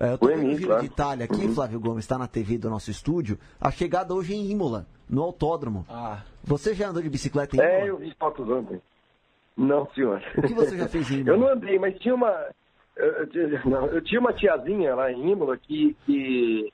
[0.00, 0.80] É, eu tô Buemi, vendo Giro claro.
[0.82, 1.54] de Itália aqui, Uhum.
[1.54, 3.38] Flávio Gomes, está na TV do nosso estúdio.
[3.60, 5.84] A chegada hoje em Imola, no autódromo.
[5.90, 6.22] Ah.
[6.42, 7.86] Você já andou de bicicleta em É, Imola?
[7.88, 8.80] eu vi fotos ontem.
[9.56, 10.22] Não, senhor.
[10.38, 11.36] O que você já fez em Imola?
[11.36, 12.46] Eu não andei, mas tinha uma.
[12.96, 16.72] Eu, eu tinha- não, eu tinha uma tiazinha lá em Imola que, que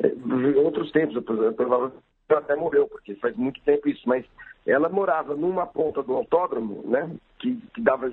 [0.00, 1.96] eh, em outros tempos, provavelmente
[2.28, 4.24] ela até morreu, porque faz muito tempo isso, mas
[4.68, 7.10] ela morava numa ponta do autódromo, né?
[7.38, 8.06] Que, que dava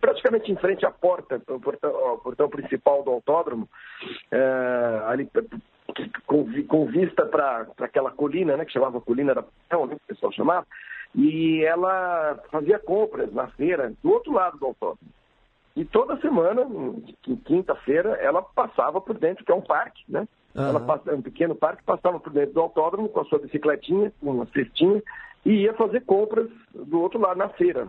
[0.00, 3.68] praticamente em frente à porta, ao portão, ao portão principal do autódromo,
[4.30, 5.28] eh, ali
[6.26, 8.64] com, com vista para aquela colina, né?
[8.64, 10.66] Que chamava Colina da Paixão, né, que o pessoal chamava.
[11.14, 15.10] E ela fazia compras na feira do outro lado do autódromo.
[15.76, 16.62] E toda semana,
[17.26, 20.26] em quinta-feira, ela passava por dentro, que é um parque, né?
[20.56, 20.68] Aham.
[20.70, 24.12] Ela passa, é um pequeno parque, passava por dentro do autódromo com a sua bicicletinha,
[24.20, 25.02] com uma cestinha,
[25.44, 27.88] e ia fazer compras do outro lado, na feira.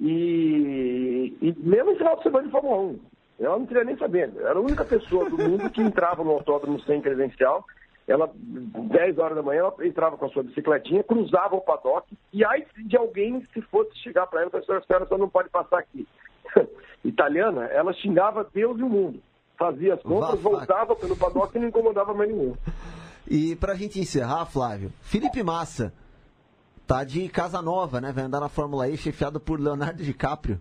[0.00, 3.00] E, e mesmo em final de semana de Fórmula 1,
[3.40, 4.32] ela não queria nem saber.
[4.38, 7.64] Era a única pessoa do mundo que entrava no autódromo sem credencial.
[8.06, 12.44] Ela, 10 horas da manhã, ela entrava com a sua bicicletinha, cruzava o paddock, e
[12.44, 16.06] aí de alguém, se fosse chegar para ela, a senhora só não pode passar aqui.
[17.04, 19.20] Italiana, ela xingava Deus e o mundo.
[19.56, 22.54] Fazia as compras, voltava pelo paddock e não incomodava mais ninguém.
[23.28, 25.92] E pra gente encerrar, Flávio, Felipe Massa
[26.86, 28.12] tá de casa nova, né?
[28.12, 30.60] Vai andar na Fórmula E, chefiado por Leonardo DiCaprio.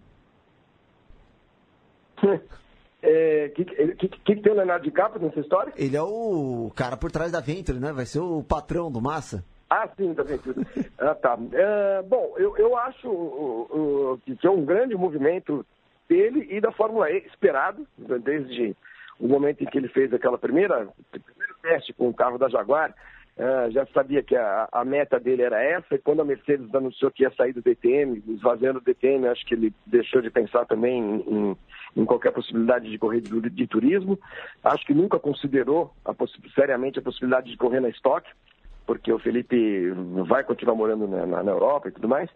[3.04, 5.74] É, que, que, que, tem o Leonardo DiCaprio nessa história?
[5.76, 7.92] Ele é o cara por trás da Venture, né?
[7.92, 9.44] Vai ser o patrão do Massa.
[9.68, 10.42] Ah, sim, tá vendo?
[11.00, 11.36] ah, tá.
[11.52, 15.66] É, bom, eu, eu acho uh, uh, que que é um grande movimento
[16.08, 18.76] dele e da Fórmula E, esperado, desde
[19.20, 22.94] o momento em que ele fez aquela primeira primeiro teste com o carro da Jaguar.
[23.42, 27.10] É, já sabia que a, a meta dele era essa, e quando a Mercedes anunciou
[27.10, 31.02] que ia sair do DTM, esvaziando o DTM, acho que ele deixou de pensar também
[31.28, 31.58] em,
[31.98, 34.20] em- qualquer possibilidade de correr de, de turismo.
[34.64, 36.14] Acho que nunca considerou a
[36.54, 38.30] seriamente a possibilidade de correr na estoque
[38.86, 39.90] porque o Felipe
[40.28, 42.30] vai continuar morando na, na- na Europa e tudo mais.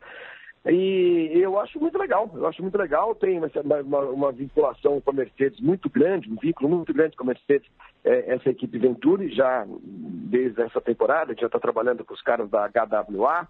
[0.67, 5.13] E eu acho muito legal, eu acho muito legal, tem uma, uma- vinculação com a
[5.13, 7.69] Mercedes muito grande, um vínculo muito grande com a Mercedes,
[8.03, 12.67] é, essa equipe Venturi, já desde essa temporada, já está trabalhando com os caras da
[12.67, 13.47] HWA,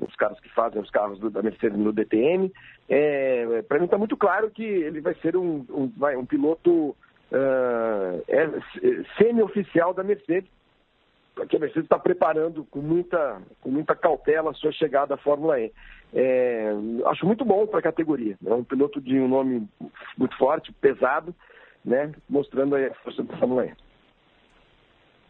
[0.00, 2.52] os caras que fazem os carros do- da Mercedes no DTM.
[2.88, 6.96] É, Para mim está muito claro que ele vai ser um, um, vai, um piloto
[7.32, 8.48] ah, é,
[9.18, 10.48] semi-oficial da Mercedes,
[11.48, 15.60] que a Mercedes está preparando com muita, com muita cautela a sua chegada à Fórmula
[15.60, 15.70] E.
[16.12, 16.72] É,
[17.06, 18.36] acho muito bom para a categoria.
[18.44, 19.68] É um piloto de um nome
[20.16, 21.34] muito forte, pesado,
[21.84, 23.72] né, mostrando aí a força da Fórmula E.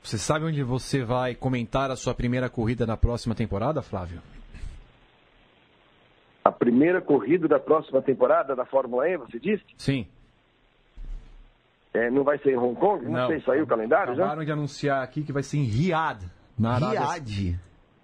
[0.03, 4.23] Você sabe onde você vai comentar a sua primeira corrida na próxima temporada, Flávio?
[6.45, 9.65] A primeira corrida da próxima temporada da Fórmula E, você disse?
[9.77, 10.07] Sim.
[11.93, 13.05] É, não vai ser em Hong Kong?
[13.05, 14.23] Não, sei, saiu o calendário já?
[14.23, 16.25] Acabaram de anunciar aqui que vai ser em Riad,
[16.59, 17.61] na Arábia, Riad.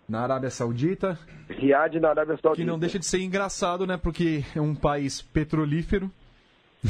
[0.08, 1.18] Na Arábia Saudita.
[1.48, 2.62] Riad na Arábia Saudita.
[2.62, 3.96] Que não deixa de ser engraçado, né?
[3.96, 6.10] Porque é um país petrolífero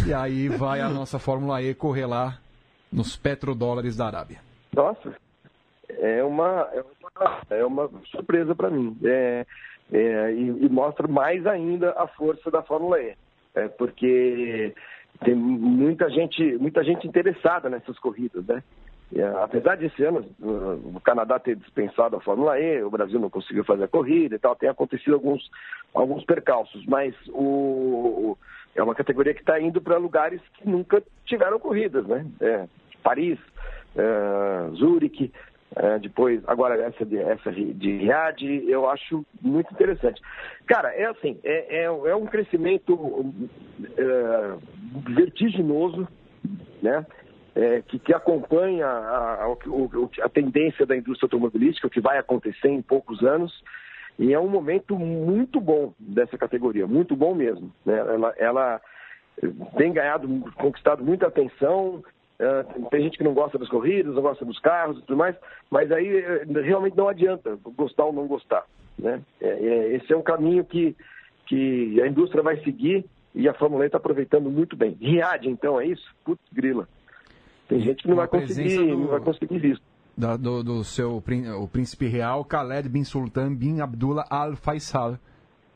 [0.06, 2.38] E aí vai a nossa Fórmula E correr lá
[2.92, 4.38] nos petrodólares da Arábia.
[4.72, 5.14] Nossa,
[5.88, 8.96] é uma, é uma, é uma surpresa para mim.
[9.04, 9.46] É,
[9.92, 13.14] é, e, e, mostra mais ainda a força da Fórmula E.
[13.54, 14.74] É, porque
[15.24, 18.62] tem muita gente, muita gente interessada nessas corridas, né?
[19.12, 23.30] E, apesar de esse ano o Canadá ter dispensado a Fórmula E, o Brasil não
[23.30, 25.50] conseguiu fazer a corrida e tal, tem acontecido alguns,
[25.92, 28.36] alguns percalços, mas o,
[28.74, 32.26] é uma categoria que está indo para lugares que nunca tiveram corridas, né?
[32.40, 32.66] É,
[33.02, 33.38] Paris,
[33.96, 35.32] é, Zurique,
[35.76, 40.20] é, depois, agora essa de, essa de Riad, eu acho muito interessante.
[40.66, 43.32] Cara, é assim, é, é, é um crescimento
[43.96, 44.54] é,
[45.10, 46.06] vertiginoso,
[46.82, 47.04] né?
[47.56, 52.68] É, que, que, acompanha a, a, a, tendência da indústria automobilística, o que vai acontecer
[52.68, 53.62] em poucos anos,
[54.18, 57.72] e é um momento muito bom dessa categoria, muito bom mesmo.
[57.86, 57.96] Né?
[57.96, 58.80] Ela, ela
[59.76, 62.02] tem ganhado, conquistado muita atenção,
[62.34, 65.36] Uh, tem gente que não gosta das corridas, não gosta dos carros e tudo mais,
[65.70, 68.64] mas aí eh, realmente não adianta gostar ou não gostar.
[68.98, 69.22] Né?
[69.40, 70.96] É, é, esse é um caminho que,
[71.46, 74.96] que a indústria vai seguir e a Fórmula 1 está aproveitando muito bem.
[75.00, 76.04] Riad, então, é isso?
[76.24, 76.88] Putz, grila.
[77.68, 79.82] Tem gente que não vai conseguir, do, não vai conseguir visto.
[80.16, 85.18] Da, do, do, seu o príncipe real, Khaled bin Sultan bin Abdullah Al Faisal.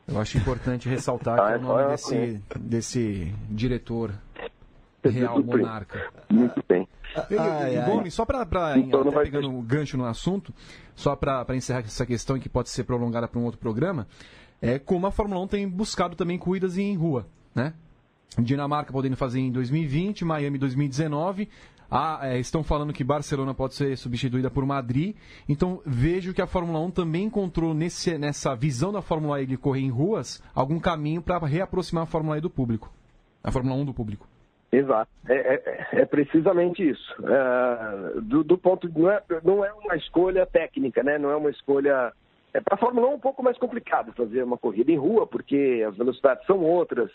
[0.07, 4.13] Eu acho importante ressaltar ah, que é o nome é, desse, desse diretor
[5.05, 6.11] Real Monarca.
[6.31, 6.87] Muito bem.
[7.87, 10.53] Gomes, só para então, pegando um gancho no assunto,
[10.95, 14.07] só para encerrar essa questão que pode ser prolongada para um outro programa,
[14.61, 17.73] é como a Fórmula 1 tem buscado também corridas em rua, né?
[18.39, 21.49] Dinamarca podendo fazer em 2020, Miami 2019.
[21.91, 25.17] Ah, é, estão falando que Barcelona pode ser substituída por Madrid.
[25.49, 29.57] Então vejo que a Fórmula 1 também encontrou nesse, nessa visão da Fórmula E de
[29.57, 32.93] correr em ruas algum caminho para reaproximar a Fórmula E do público.
[33.43, 34.29] A Fórmula 1 do público.
[34.71, 37.15] Exato, é, é, é precisamente isso.
[37.27, 41.19] É, do, do, ponto não é, não é uma escolha técnica, né?
[41.19, 42.13] Não é uma escolha.
[42.53, 45.83] É para a Fórmula 1 um pouco mais complicado fazer uma corrida em rua, porque
[45.89, 47.11] as velocidades são outras.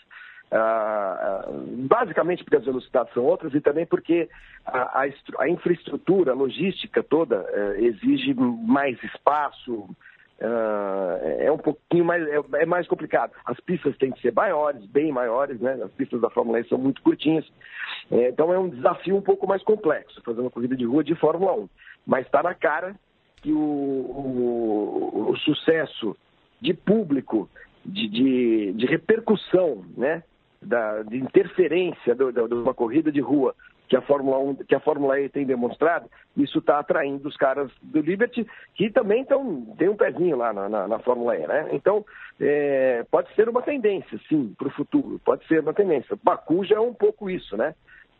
[0.50, 1.50] Ah, ah,
[1.88, 4.28] basicamente porque as velocidades são outras e também porque
[4.64, 9.88] a, a, a infraestrutura, a logística toda eh, exige mais espaço,
[10.40, 13.32] Uh, é um pouquinho mais é, é, mais complicado.
[13.46, 15.78] As pistas têm que ser maiores, bem maiores, né?
[15.82, 17.48] As pistas da Fórmula E são muito curtinhas.
[18.10, 21.14] É, então é um desafio um pouco mais complexo fazer uma corrida de rua de
[21.14, 21.68] Fórmula 1.
[22.04, 22.96] Mas está na cara
[23.36, 26.16] que o, o, o sucesso
[26.60, 27.48] de público,
[27.84, 30.24] de, de, de repercussão, né?
[30.64, 33.54] Da, de interferência de uma corrida de rua
[33.88, 37.70] que a Fórmula 1, que a Fórmula E tem demonstrado, isso está atraindo os caras
[37.82, 41.68] do Liberty, que também tão, tem um pezinho lá na, na, na Fórmula E, né?
[41.72, 42.04] Então,
[42.40, 46.18] é, pode ser uma tendência, sim, para o futuro, pode ser uma tendência.
[46.22, 47.74] Baku já é um pouco isso, né?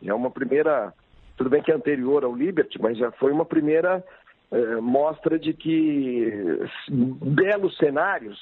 [0.05, 0.93] É uma primeira,
[1.35, 4.03] tudo bem que é anterior ao Liberty, mas já foi uma primeira
[4.51, 6.31] é, mostra de que
[6.89, 8.39] belos cenários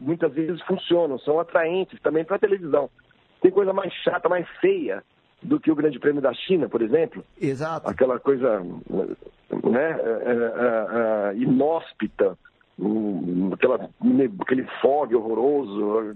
[0.00, 2.90] muitas vezes funcionam, são atraentes também para a televisão.
[3.40, 5.02] Tem coisa mais chata, mais feia
[5.42, 7.24] do que o Grande Prêmio da China, por exemplo.
[7.40, 7.88] Exato.
[7.88, 12.36] Aquela coisa né, é, é, é, inóspita,
[13.52, 13.88] aquela,
[14.40, 16.14] aquele fog horroroso,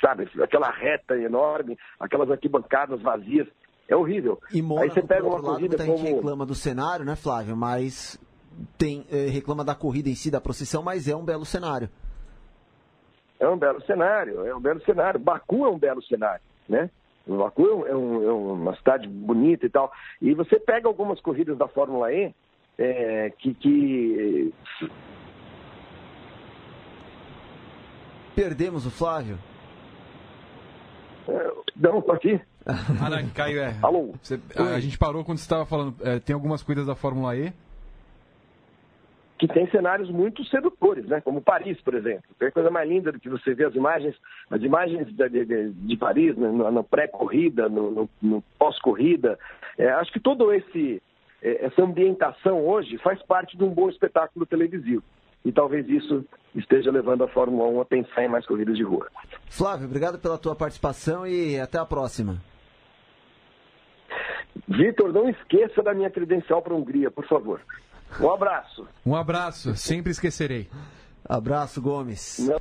[0.00, 0.28] sabe?
[0.42, 3.46] Aquela reta enorme, aquelas arquibancadas vazias.
[3.88, 4.38] É horrível.
[4.52, 5.98] E Mônaco, Aí você pega uma corrida lado, como...
[5.98, 7.56] gente reclama do cenário, né, Flávio?
[7.56, 8.20] Mas
[8.76, 11.88] tem reclama da corrida em si, da procissão, mas é um belo cenário.
[13.40, 15.20] É um belo cenário, é um belo cenário.
[15.20, 16.90] Baku é um belo cenário, né?
[17.26, 19.92] Baku é, um, é, uma cidade bonita e tal.
[20.20, 22.34] E você pega algumas corridas da Fórmula E
[22.78, 24.54] é, que, que...
[28.34, 29.38] Perdemos o Flávio?
[31.28, 32.40] É, não, tô aqui.
[32.66, 33.76] Ah, não, Caio, é.
[33.82, 34.14] Alô?
[34.22, 35.94] Você, a, a, gente parou quando você estava falando.
[36.02, 37.52] É, tem algumas corridas da Fórmula E
[39.38, 41.20] que tem cenários muito sedutores, né?
[41.20, 42.24] como Paris, por exemplo.
[42.38, 44.16] Tem coisa mais linda do que você vê as imagens,
[44.50, 46.48] as imagens de, de, de Paris, né?
[46.48, 49.38] no, pré-corrida, no, no, no pós-corrida.
[49.78, 51.00] É, acho que todo esse
[51.42, 55.02] é, essa ambientação hoje faz parte de um bom espetáculo televisivo.
[55.44, 56.24] E talvez isso
[56.54, 59.08] esteja levando a Fórmula 1 a pensar em mais corridas de rua.
[59.48, 62.42] Flávio, obrigado pela tua participação e até a próxima.
[64.66, 67.60] Vitor, não esqueça da minha credencial para a Hungria, por favor.
[68.20, 68.86] Um abraço.
[69.04, 70.68] Um abraço, sempre esquecerei.
[71.24, 72.38] Abraço, Gomes.
[72.38, 72.60] Não.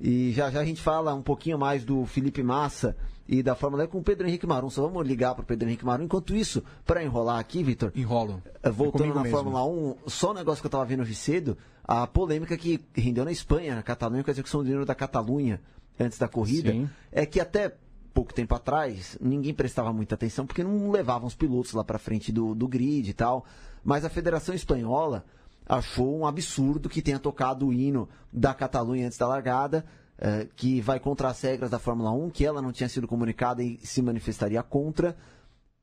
[0.00, 2.96] E já já a gente fala um pouquinho mais do Felipe Massa
[3.28, 4.70] e da Fórmula E com o Pedro Henrique Marum.
[4.70, 6.04] Só vamos ligar para o Pedro Henrique Marum.
[6.04, 7.92] Enquanto isso, para enrolar aqui, Vitor.
[7.94, 8.42] Enrolo.
[8.62, 9.36] Eh, voltando é na mesmo.
[9.36, 13.24] Fórmula 1, só um negócio que eu estava vendo hoje cedo, a polêmica que rendeu
[13.24, 15.60] na Espanha, na Catalunha, com a execução do dinheiro da Catalunha
[15.98, 16.88] antes da corrida, Sim.
[17.10, 17.74] é que até
[18.14, 22.32] pouco tempo atrás, ninguém prestava muita atenção porque não levavam os pilotos lá para frente
[22.32, 23.44] do, do grid e tal.
[23.84, 25.24] Mas a Federação Espanhola
[25.68, 29.84] achou um absurdo que tenha tocado o hino da Catalunha antes da largada,
[30.18, 33.62] eh, que vai contra as regras da Fórmula 1, que ela não tinha sido comunicada
[33.62, 35.16] e se manifestaria contra.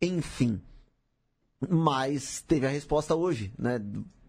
[0.01, 0.59] Enfim.
[1.69, 3.79] Mas teve a resposta hoje, né,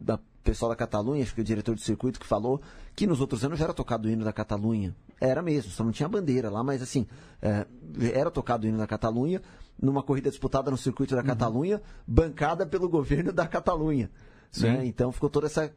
[0.01, 2.63] da pessoal da Catalunha, acho que o diretor do circuito que falou
[2.95, 4.95] que nos outros anos já era tocado o hino da Catalunha.
[5.21, 7.07] Era mesmo, só não tinha bandeira lá, mas assim,
[7.43, 7.67] é,
[8.13, 9.43] era tocado o hino da Catalunha
[9.81, 11.27] numa corrida disputada no circuito da uhum.
[11.27, 14.11] Catalunha, bancada pelo governo da Catalunha.
[14.59, 14.87] Né?
[14.87, 15.73] Então ficou toda essa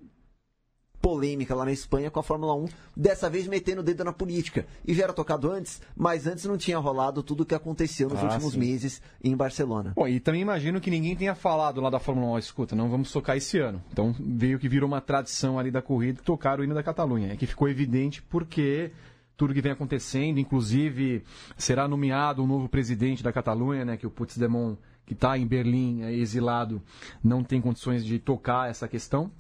[1.02, 4.66] polêmica lá na Espanha com a Fórmula 1, dessa vez metendo o dedo na política.
[4.86, 8.20] E já era tocado antes, mas antes não tinha rolado tudo o que aconteceu nos
[8.20, 8.60] ah, últimos sim.
[8.60, 9.94] meses em Barcelona.
[9.96, 13.12] Bom, e também imagino que ninguém tenha falado lá da Fórmula 1, escuta, não vamos
[13.12, 13.82] tocar esse ano.
[13.92, 17.34] Então veio que virou uma tradição ali da corrida tocar o hino da Catalunha.
[17.34, 18.92] É que ficou evidente porque
[19.40, 21.24] tudo que vem acontecendo, inclusive
[21.58, 26.02] será nomeado um novo presidente da Catalunha, né, que o Puigdemont, que está em Berlim,
[26.04, 26.82] é exilado,
[27.24, 29.32] não tem condições de tocar essa questão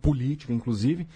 [0.00, 1.08] política, inclusive.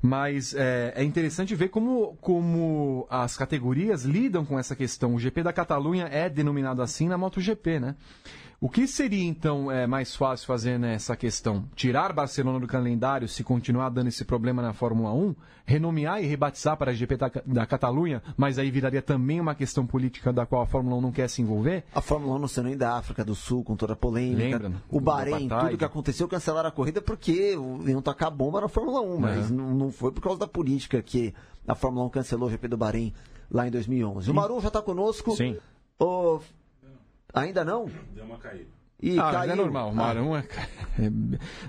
[0.00, 5.14] Mas é, é, interessante ver como, como as categorias lidam com essa questão.
[5.14, 7.96] O GP da Catalunha é denominado assim na MotoGP, né?
[8.58, 11.64] O que seria então é, mais fácil fazer nessa questão?
[11.74, 15.34] Tirar Barcelona do calendário se continuar dando esse problema na Fórmula 1?
[15.66, 19.84] Renomear e rebatizar para a GP da, da Catalunha, mas aí viraria também uma questão
[19.84, 21.84] política da qual a Fórmula 1 não quer se envolver?
[21.94, 24.58] A Fórmula 1 no cenário da África do Sul, com toda a polêmica.
[24.58, 27.54] Lembra, o Bahrein, tudo que aconteceu, cancelaram a corrida porque
[27.86, 31.34] iam tacar bomba na Fórmula 1, mas não, não foi por causa da política que
[31.68, 33.12] a Fórmula 1 cancelou o GP do Bahrein
[33.50, 34.30] lá em 2011.
[34.30, 35.36] O Maru já está conosco.
[35.36, 35.56] Sim.
[35.98, 36.40] O
[37.34, 37.90] Ainda não?
[38.14, 38.76] Deu uma caída.
[39.02, 39.52] E ah, caiu.
[39.52, 40.42] é normal, o Marum ah.
[40.98, 41.12] é...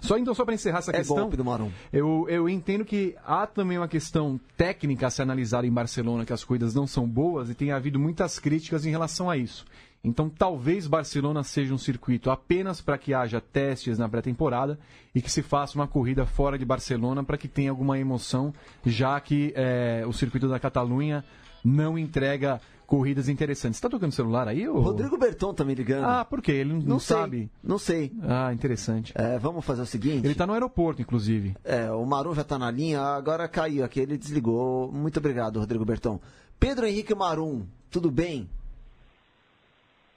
[0.01, 1.17] Só então, só para encerrar essa é questão.
[1.17, 1.69] Golpe do Marum.
[1.91, 6.31] Eu, eu entendo que há também uma questão técnica a ser analisada em Barcelona, que
[6.31, 9.65] as corridas não são boas, e tem havido muitas críticas em relação a isso.
[10.03, 14.79] Então, talvez Barcelona seja um circuito apenas para que haja testes na pré-temporada
[15.13, 18.53] e que se faça uma corrida fora de Barcelona para que tenha alguma emoção,
[18.85, 21.25] já que é, o circuito da Catalunha
[21.61, 23.77] não entrega corridas interessantes.
[23.77, 24.67] Está tocando celular aí?
[24.67, 24.79] Ou...
[24.79, 26.05] Rodrigo Berton tá me ligando.
[26.05, 26.53] Ah, por quê?
[26.53, 27.51] Ele não, não sabe?
[27.61, 28.11] Não sei.
[28.23, 29.13] Ah, interessante.
[29.13, 30.25] É, vamos fazer o seguinte.
[30.25, 31.55] Ele está no aeroporto, inclusive.
[31.63, 34.89] É, o Maru já está na linha, agora caiu aqui, ele desligou.
[34.91, 36.19] Muito obrigado, Rodrigo Berton.
[36.57, 38.49] Pedro Henrique Marum, tudo bem?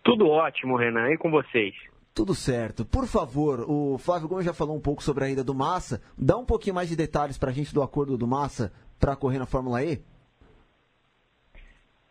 [0.02, 1.74] Tudo ótimo, Renan, e com vocês?
[2.14, 2.84] Tudo certo.
[2.84, 6.00] Por favor, o Flávio Gomes já falou um pouco sobre a ida do Massa.
[6.16, 9.38] Dá um pouquinho mais de detalhes para a gente do acordo do Massa para correr
[9.38, 10.02] na Fórmula E?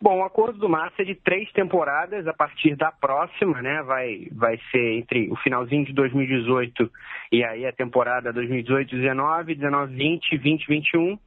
[0.02, 3.82] Bom, o acordo do Massa é de três temporadas a partir da próxima, né?
[3.82, 6.90] Vai, vai ser entre o finalzinho de 2018
[7.30, 11.18] e aí a temporada 2018-19, 19-20, 20-21,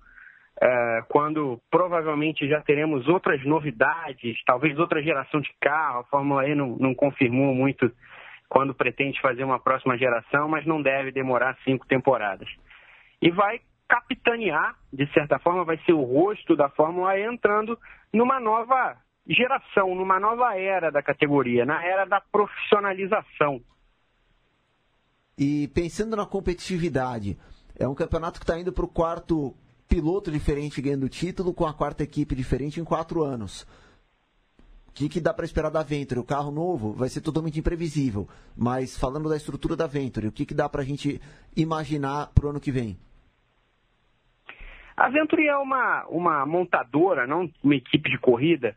[1.07, 5.99] quando provavelmente já teremos outras novidades, talvez outra geração de carro.
[5.99, 7.91] A Fórmula E não, não confirmou muito
[8.49, 12.49] quando pretende fazer uma próxima geração, mas não deve demorar cinco temporadas.
[13.21, 17.77] E vai capitanear, de certa forma, vai ser o rosto da Fórmula E entrando
[18.13, 18.97] numa nova
[19.27, 23.61] geração, numa nova era da categoria, na era da profissionalização.
[25.37, 27.37] E pensando na competitividade,
[27.75, 29.55] é um campeonato que está indo para o quarto
[29.87, 33.65] piloto diferente ganhando o título, com a quarta equipe diferente em quatro anos.
[34.87, 36.19] O que, que dá para esperar da Venturi?
[36.19, 38.29] O carro novo vai ser totalmente imprevisível.
[38.55, 41.19] Mas falando da estrutura da Venturi, o que, que dá para a gente
[41.55, 42.95] imaginar para o ano que vem?
[44.95, 48.75] A Venturi é uma, uma montadora, não uma equipe de corrida,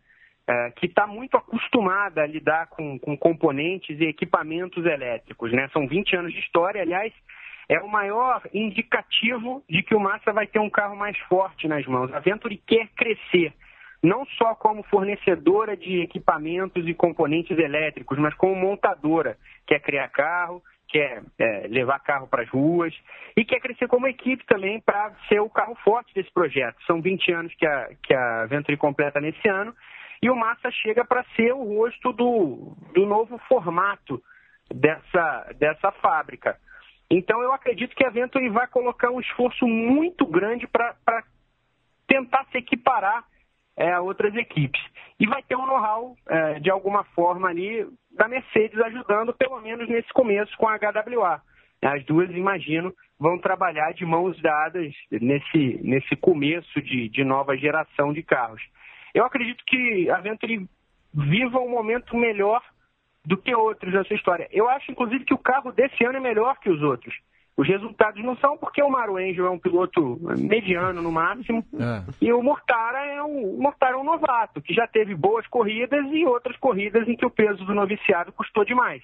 [0.48, 5.52] é, que está muito acostumada a lidar com, com componentes e equipamentos elétricos.
[5.52, 5.68] Né?
[5.72, 7.12] São 20 anos de história, aliás,
[7.68, 11.85] é o maior indicativo de que o Massa vai ter um carro mais forte nas
[11.87, 12.12] mãos.
[12.12, 13.52] A Venturi quer crescer,
[14.02, 19.37] não só como fornecedora de equipamentos e componentes elétricos, mas como montadora.
[19.66, 22.95] Quer criar carro, quer é, levar carro para as ruas
[23.37, 26.76] e quer crescer como equipe também para ser o carro forte desse projeto.
[26.87, 29.74] São 20 anos que a, que a Venturi completa nesse ano
[30.22, 34.22] e o Massa chega para ser o rosto do, do novo formato
[34.72, 36.59] dessa, dessa fábrica.
[37.11, 40.95] Então eu acredito que a Venturi vai colocar um esforço muito grande para
[42.07, 43.24] tentar se equiparar
[43.77, 44.81] é, outras equipes.
[45.18, 49.89] E vai ter um know-how, é, de alguma forma, ali da Mercedes ajudando, pelo menos
[49.89, 51.41] nesse começo, com a HWA.
[51.83, 58.12] As duas, imagino, vão trabalhar de mãos dadas nesse, nesse começo de, de nova geração
[58.12, 58.62] de carros.
[59.14, 60.66] Eu acredito que a Venturi
[61.14, 62.62] viva um momento melhor
[63.24, 64.49] do que outros nessa história.
[64.53, 67.14] Eu acho, inclusive, que o carro desse ano é melhor que os outros.
[67.57, 72.02] Os resultados não são porque o Maru Angel é um piloto mediano no máximo É.
[72.20, 76.04] e o Mortara é um o Mortara é um novato que já teve boas corridas
[76.12, 79.02] e outras corridas em que o peso do noviciado custou demais.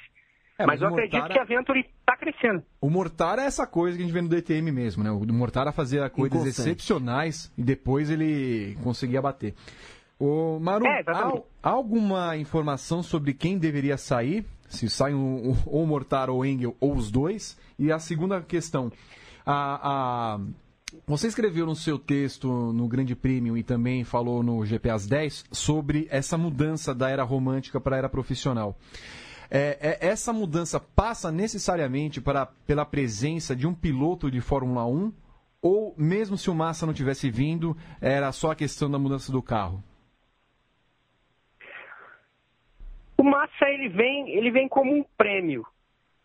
[0.58, 2.62] É, mas, mas eu o acredito Mortara- que a Venturi está crescendo.
[2.78, 5.10] O Mortara é essa coisa que a gente vê no DTM mesmo, né?
[5.10, 9.54] O Mortara fazia coisas excepcionais e depois ele conseguia bater.
[10.20, 11.32] O Maru, É, há,
[11.62, 14.44] há alguma informação sobre quem deveria sair?
[14.72, 17.56] Se sai um, ou o Mortara ou Engel ou os dois?
[17.78, 18.90] E a segunda questão,
[19.44, 20.40] a, a-
[21.06, 25.44] você escreveu no seu texto no Grande Prêmio e também falou no GP às 10
[25.50, 28.76] sobre essa mudança da era romântica para a era profissional.
[29.50, 35.12] É, é- essa mudança passa necessariamente para, pela presença de um piloto de Fórmula 1?
[35.60, 39.40] Ou mesmo se o Massa não tivesse vindo, era só a questão da mudança do
[39.40, 39.82] carro?
[43.22, 45.64] O Massa ele vem, ele vem como um prêmio.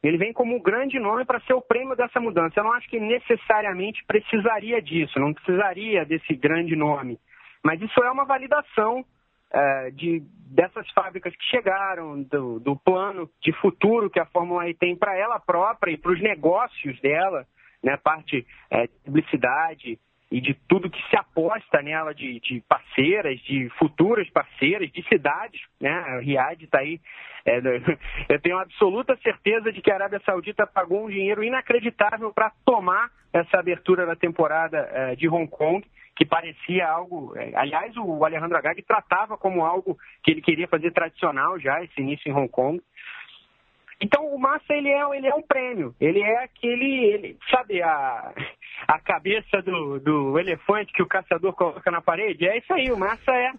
[0.02, 2.60] Ele vem como um grande nome para ser o prêmio dessa mudança.
[2.60, 7.20] Eu não acho que necessariamente precisaria disso, não precisaria desse grande nome.
[7.64, 9.06] Mas isso é uma validação
[9.54, 14.74] eh, de, dessas fábricas que chegaram, do, do plano de futuro que a Fórmula E
[14.74, 17.46] tem para ela própria e para os negócios dela,
[17.84, 18.42] né, parte
[18.72, 20.00] de publicidade
[20.32, 25.62] e de tudo que se aposta nela de, de parceiras, de futuras parceiras, de cidades,
[25.80, 25.90] né?
[25.90, 27.00] A Riad está aí.
[27.46, 27.60] é,
[28.30, 33.10] eu tenho absoluta certeza de que a Arábia Saudita pagou um dinheiro inacreditável para tomar
[33.32, 37.34] essa abertura da temporada é, de Hong Kong, que parecia algo.
[37.38, 42.02] é, aliás, o Alejandro Agag tratava como algo que ele queria fazer tradicional já, esse
[42.02, 42.82] início em Hong Kong.
[44.02, 48.32] Então o Massa ele é, ele é um prêmio, ele é aquele, ele, sabe a,
[48.88, 52.48] a cabeça do, do elefante que o caçador coloca na parede?
[52.48, 53.52] É isso aí, o Massa é,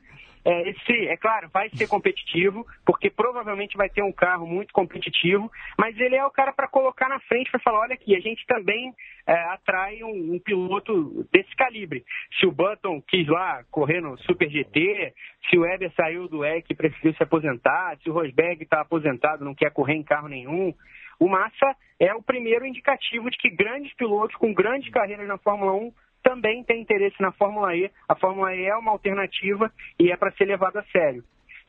[0.44, 5.50] é esse, é claro, vai ser competitivo, porque provavelmente vai ter um carro muito competitivo,
[5.78, 8.44] mas ele é o cara para colocar na frente para falar, olha aqui, a gente
[8.46, 8.92] também
[9.26, 12.04] é, atrai um, um piloto desse calibre.
[12.38, 15.12] Se o Button quis lá correr no Super GT,
[15.48, 19.44] se o Weber saiu do EC e preferiu se aposentar, se o Rosberg está aposentado,
[19.44, 20.74] não quer correr em carro nenhum,
[21.18, 25.72] o Massa é o primeiro indicativo de que grandes pilotos com grandes carreiras na Fórmula
[25.72, 27.90] 1 também têm interesse na Fórmula E.
[28.08, 31.24] A Fórmula E é uma alternativa e é para ser levada a sério.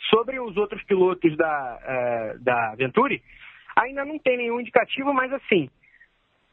[0.10, 3.22] Sobre os outros pilotos da, eh, da Venturi,
[3.76, 5.70] ainda não tem nenhum indicativo, mas assim,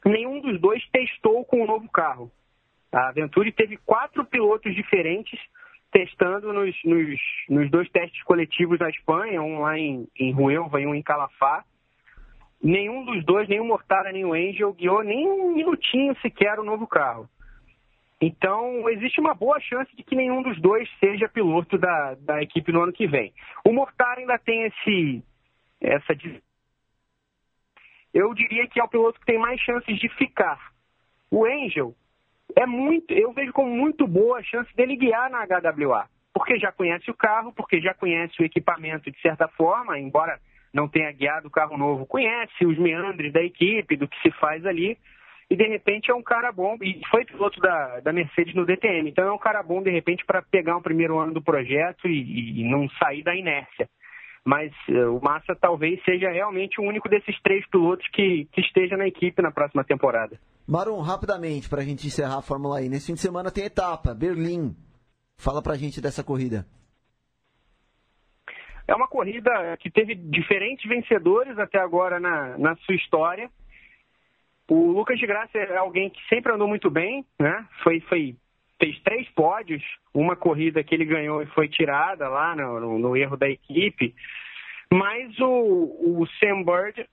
[0.05, 2.31] nenhum dos dois testou com o novo carro.
[2.93, 5.39] A Venturi teve quatro pilotos diferentes
[5.93, 10.87] testando nos, nos, nos dois testes coletivos na Espanha, um lá em, em Ruelva e
[10.87, 11.65] um em Calafá.
[12.63, 16.65] Nenhum dos dois, nem o Mortara nem o Angel, guiou nem um minutinho sequer o
[16.65, 17.29] novo carro.
[18.21, 22.73] Então, existe uma boa chance de que nenhum dos dois seja piloto da, da equipe
[22.73, 23.33] no ano que vem.
[23.65, 25.23] O Mortara ainda tem esse,
[25.81, 26.17] essa.
[28.15, 30.73] Eu diria que é o piloto que tem mais chances de ficar.
[31.31, 31.95] O Angel
[32.55, 36.73] é muito, eu vejo como muito boa a chance dele guiar na HWA, porque já
[36.73, 40.41] conhece o carro, porque já conhece o equipamento de certa forma, embora
[40.73, 44.65] não tenha guiado o carro novo, conhece os meandres da equipe, do que se faz
[44.65, 44.97] ali,
[45.49, 49.11] e de repente é um cara bom, e foi piloto da, da Mercedes no DTM,
[49.11, 52.61] então é um cara bom de repente para pegar um primeiro ano do projeto e,
[52.61, 53.89] e não sair da inércia.
[54.45, 58.97] Mas eh, o Massa talvez seja realmente o único desses três pilotos que, que esteja
[58.97, 60.39] na equipe na próxima temporada.
[60.69, 62.89] Marum, rapidamente, pra gente encerrar a Fórmula E.
[62.89, 64.77] Nesse fim de semana tem etapa, Berlim.
[65.37, 66.65] Fala pra gente dessa corrida.
[68.89, 73.51] É uma corrida que teve diferentes vencedores até agora na, na sua história.
[74.69, 77.67] O Lucas de Graça é alguém que sempre andou muito bem, né?
[77.83, 78.35] Foi, foi,
[78.81, 83.17] fez três pódios, uma corrida que ele ganhou e foi tirada lá no, no, no
[83.17, 84.15] erro da equipe.
[84.93, 87.09] Mas o, o Sam Bird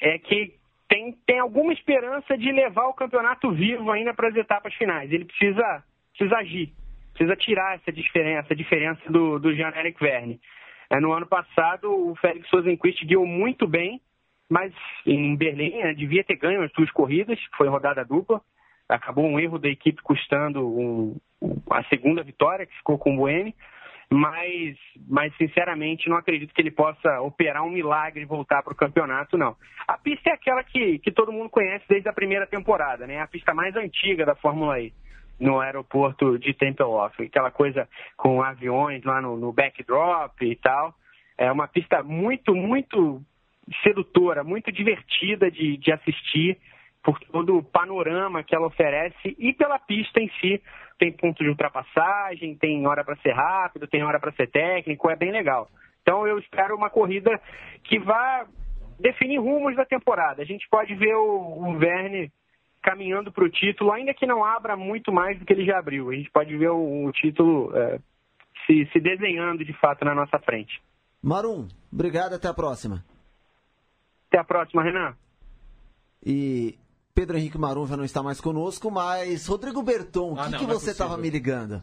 [0.00, 0.54] é que
[0.88, 5.10] tem, tem alguma esperança de levar o campeonato vivo ainda para as etapas finais.
[5.12, 6.72] Ele precisa, precisa agir,
[7.12, 10.40] precisa tirar essa diferença, essa diferença do, do Jean-Eric Verne.
[10.90, 14.00] É, no ano passado, o Félix Sosenquist guiou muito bem,
[14.50, 14.74] mas
[15.06, 18.40] em Berlim né, devia ter ganho as duas corridas, foi rodada dupla.
[18.88, 21.16] Acabou um erro da equipe custando um,
[21.70, 23.54] a segunda vitória, que ficou com o Buemi.
[24.12, 24.76] Mas,
[25.08, 29.38] mas, sinceramente, não acredito que ele possa operar um milagre e voltar para o campeonato,
[29.38, 29.56] não.
[29.86, 33.20] A pista é aquela que, que todo mundo conhece desde a primeira temporada, né?
[33.20, 34.92] A pista mais antiga da Fórmula E,
[35.38, 37.22] no aeroporto de Tempelhof.
[37.22, 40.92] Aquela coisa com aviões lá no, no backdrop e tal.
[41.38, 43.22] É uma pista muito, muito
[43.82, 46.58] sedutora, muito divertida de, de assistir
[47.02, 50.62] por todo o panorama que ela oferece e pela pista em si.
[50.98, 55.16] Tem ponto de ultrapassagem, tem hora para ser rápido, tem hora para ser técnico, é
[55.16, 55.68] bem legal.
[56.02, 57.40] Então eu espero uma corrida
[57.84, 58.46] que vá
[58.98, 60.42] definir rumos da temporada.
[60.42, 62.30] A gente pode ver o, o Verne
[62.82, 66.10] caminhando para o título, ainda que não abra muito mais do que ele já abriu.
[66.10, 67.98] A gente pode ver o, o título é,
[68.66, 70.80] se, se desenhando de fato na nossa frente.
[71.22, 73.04] Marum, obrigado, até a próxima.
[74.30, 75.16] Até a próxima, Renan.
[76.24, 76.78] E
[77.12, 80.58] Pedro Henrique Marum já não está mais conosco, mas Rodrigo Berton, o Ah, que, não,
[80.60, 81.22] que não é você estava possível.
[81.24, 81.82] me ligando?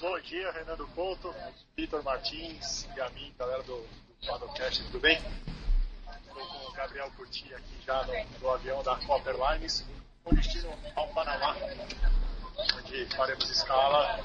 [0.00, 1.34] Bom dia, Renato Couto,
[1.76, 5.16] Vitor Martins e a mim, galera do, do Padocast, tudo bem?
[5.18, 9.84] Estou com o Gabriel Curti aqui já no, no avião da Copper Lines,
[10.24, 11.56] com destino ao Panamá,
[12.78, 14.18] onde faremos escala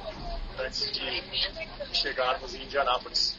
[0.60, 3.38] antes de chegarmos em Indianápolis.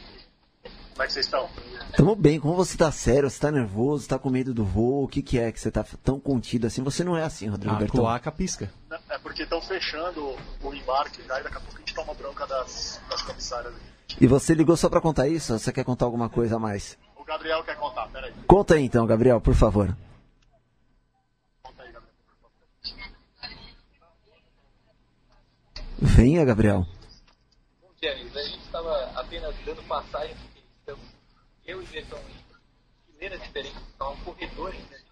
[0.99, 1.49] Como é que vocês estão?
[1.95, 5.07] Tamo bem, como você tá sério, você tá nervoso, tá com medo do voo, o
[5.07, 6.83] que que é que você tá tão contido assim?
[6.83, 7.99] Você não é assim, Rodrigo A Berton.
[7.99, 8.69] cloaca pisca.
[9.09, 12.45] É porque estão fechando o embarque já e daqui a pouco a gente toma bronca
[12.45, 13.73] das, das comissárias.
[14.19, 15.53] E você ligou só pra contar isso?
[15.53, 16.97] Ou você quer contar alguma coisa a mais?
[17.15, 18.33] O Gabriel quer contar, peraí.
[18.45, 19.95] Conta aí então, Gabriel, por favor.
[21.63, 22.13] Conta aí, Gabriel.
[25.97, 26.85] Venha, Gabriel.
[27.81, 28.35] Bom dia, amigos.
[28.35, 30.35] A gente estava apenas dando passagem,
[31.69, 35.09] eu e Bertão, em fileiras diferentes, está um corredor entre a gente.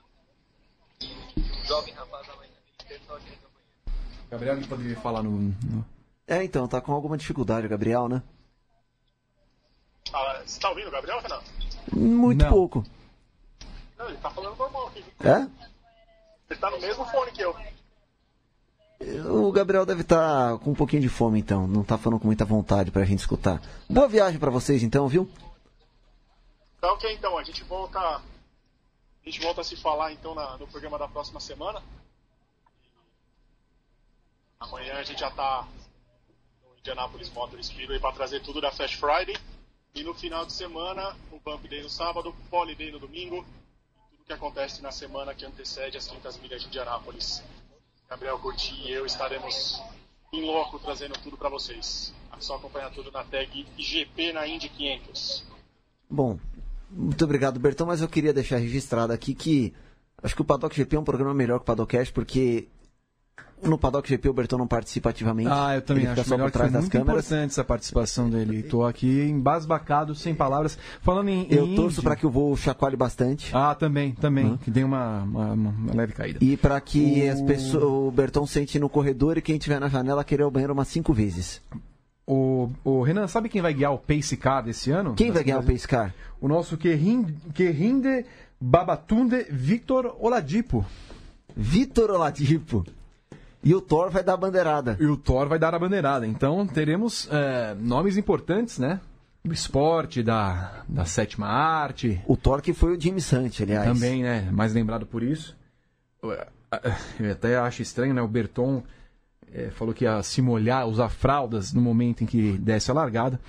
[1.37, 2.49] E um jovem rapaz a mais
[2.87, 3.97] Bertão aqui na campanha.
[4.31, 5.31] Gabriel que poderia falar no.
[5.31, 5.85] no-
[6.27, 8.21] É, então, tá com alguma dificuldade, Gabriel, né?
[10.13, 11.51] Ah, você tá ouvindo o Gabriel, Renato?
[11.93, 12.49] Muito Não.
[12.49, 12.83] pouco.
[13.97, 15.03] Não, ele tá falando normal aqui.
[15.23, 15.47] É?
[16.49, 17.55] Ele tá no mesmo fone que eu.
[19.29, 21.67] O Gabriel deve estar com um pouquinho de fome, então.
[21.67, 23.61] Não tá falando com muita vontade pra gente escutar.
[23.89, 25.29] Boa viagem pra vocês, então, viu?
[26.87, 27.37] Tá ok, então.
[27.37, 27.99] A gente volta.
[27.99, 28.21] A
[29.25, 31.83] gente volta a se falar então na- no programa da próxima semana.
[34.57, 35.67] Amanhã a gente já tá
[36.63, 39.35] no Indianapolis Motor Speedway para trazer tudo da Flash Friday.
[39.93, 43.45] E no final de semana, o Bump Day no sábado, Poly Day no domingo.
[44.09, 47.43] Tudo que acontece na semana que antecede as 500 milhas de Indianápolis.
[48.07, 49.83] Gabriel Curti e eu estaremos
[50.31, 52.13] em loco trazendo tudo para vocês.
[52.31, 55.43] É só acompanhar tudo na tag IGP na Indy 500.
[56.09, 56.39] Bom,
[56.91, 59.73] muito obrigado, Bertão, mas eu queria deixar registrado aqui que
[60.21, 62.67] acho que o Paddock GP é um programa melhor que o Paddockcast, porque
[63.63, 65.49] no Paddock GP o Bertão não participa ativamente.
[65.51, 67.25] Ah, eu também acho melhor que foi muito câmeras.
[67.25, 68.61] importante essa participação dele.
[68.63, 70.77] Tô aqui embasbacado, sem palavras.
[71.01, 71.47] Falando em.
[71.49, 73.49] Eu em torço Indy- para que o voo chacoalhe bastante.
[73.55, 74.45] Ah, também, também.
[74.45, 74.57] Hum.
[74.57, 76.37] Que dê uma, uma, uma leve caída.
[76.39, 79.89] E para que O- as pessoas, o Bertão sente no corredor e quem estiver na
[79.89, 81.59] janela querer ao banheiro umas cinco vezes.
[82.29, 85.15] O, o Renan, sabe quem vai guiar o Pace Car desse ano?
[85.15, 86.13] Quem vai ganhar o Pace Car?
[86.41, 88.25] O nosso Querinde
[88.59, 90.85] Babatunde Victor Oladipo.
[91.55, 92.85] Vitor Oladipo.
[93.63, 94.97] E o Thor vai dar a bandeirada.
[94.99, 96.27] E o Thor vai dar a bandeirada.
[96.27, 98.99] Então teremos é, nomes importantes, né?
[99.43, 102.21] Do esporte, da, da sétima arte.
[102.27, 103.87] O Thor que foi o Jimmy Sant, aliás.
[103.87, 104.49] Também, né?
[104.51, 105.55] Mais lembrado por isso.
[106.21, 108.21] Eu até acho estranho, né?
[108.21, 108.83] O Berton
[109.53, 113.39] é, falou que ia se molhar, usar fraldas no momento em que desse a largada.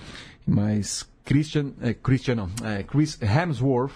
[0.45, 3.93] Mas Christian, é, Christian não, é, Chris Hemsworth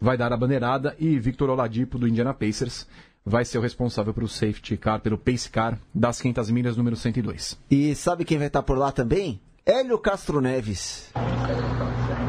[0.00, 2.86] vai dar a bandeirada e Victor Oladipo do Indiana Pacers
[3.24, 7.58] vai ser o responsável pelo safety car, pelo pace car das 500 milhas número 102.
[7.70, 9.40] E sabe quem vai estar por lá também?
[9.66, 11.12] Hélio Castro Neves.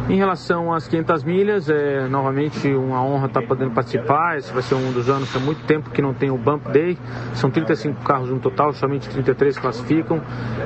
[0.10, 4.38] Em relação às 500 milhas, é novamente uma honra estar podendo participar.
[4.38, 6.98] Esse vai ser um dos anos, há muito tempo que não tem o Bump Day.
[7.34, 10.22] São 35 carros no total, somente 33 classificam.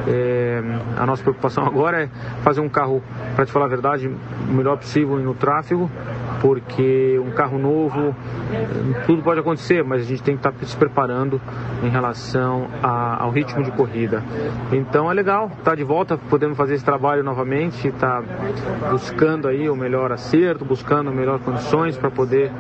[0.08, 0.64] É,
[0.98, 2.10] a nossa preocupação agora é
[2.42, 3.04] fazer um carro,
[3.36, 5.92] para te falar a verdade, o melhor possível no tráfego,
[6.46, 8.16] porque um carro novo,
[9.08, 11.42] tudo pode acontecer, mas a gente tem que estar se preparando
[11.82, 14.24] em relação a- ao ritmo de corrida.
[14.72, 18.22] Então é legal estar de volta, podemos fazer esse trabalho novamente, estar
[18.92, 22.52] buscando aí o melhor acerto, buscando melhores condições para poder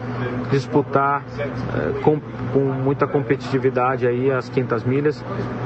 [0.50, 2.20] disputar eh, com,
[2.54, 5.24] com muita competitividade aí as 500 milhas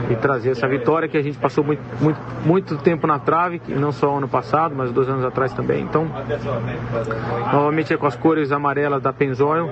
[0.09, 3.93] e trazer essa vitória que a gente passou muito, muito, muito tempo na trave, não
[3.93, 5.83] só ano passado, mas dois anos atrás também.
[5.83, 6.05] Então,
[7.53, 9.67] novamente é com as cores amarelas da Pennzoil.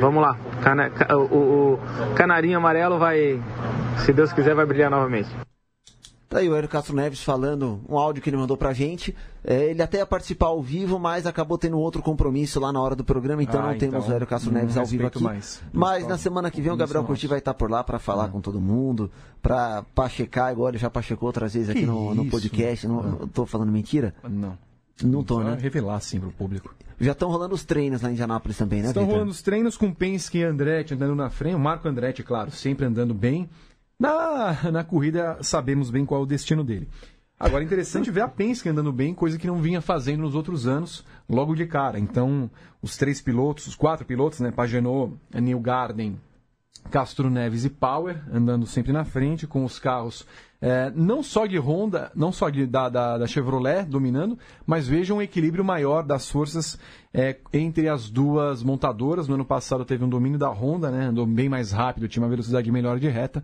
[0.00, 1.78] Vamos lá, Cana- ca- o, o
[2.14, 3.42] canarinho amarelo vai,
[4.04, 5.28] se Deus quiser, vai brilhar novamente.
[6.28, 9.14] Tá aí o Hélio Castro Neves falando um áudio que ele mandou pra gente.
[9.44, 12.96] É, ele até ia participar ao vivo, mas acabou tendo outro compromisso lá na hora
[12.96, 15.22] do programa, então Ah, não temos então, o Hélio Castro Neves ao vivo aqui.
[15.22, 15.62] mais.
[15.74, 18.40] Mas na semana que vem o Gabriel Curti vai estar por lá pra falar com
[18.40, 19.10] todo mundo,
[19.42, 22.88] pra pachecar, igual ele já pachecou outras vezes aqui no, no podcast.
[22.88, 24.14] Não, eu tô falando mentira?
[24.26, 24.56] Não.
[25.02, 25.56] Não tô, né?
[25.60, 26.74] revelar sim pro público.
[27.00, 29.92] Já estão rolando os treinos lá em Indianápolis também, né, Estão rolando os treinos com
[29.92, 31.56] Penske e Andretti andando na frente.
[31.56, 33.48] O Marco Andretti, claro, sempre andando bem.
[33.98, 36.88] Na, na corrida sabemos bem qual é o destino dele.
[37.38, 40.68] Agora, é interessante ver a Penske andando bem, coisa que não vinha fazendo nos outros
[40.68, 41.98] anos, logo de cara.
[41.98, 42.48] Então,
[42.80, 46.20] os três pilotos, os quatro pilotos, né, Pagenot, Neil Garden,
[46.88, 50.24] Castro Neves e Power, andando sempre na frente, com os carros
[50.62, 55.12] é, não só de Honda, não só de, da, da, da, Chevrolet dominando, mas veja
[55.12, 56.78] um equilíbrio maior das forças
[57.14, 59.28] é, entre as duas montadoras.
[59.28, 62.28] No ano passado teve um domínio da Honda, né, andou bem mais rápido, tinha uma
[62.28, 63.42] velocidade melhor de reta.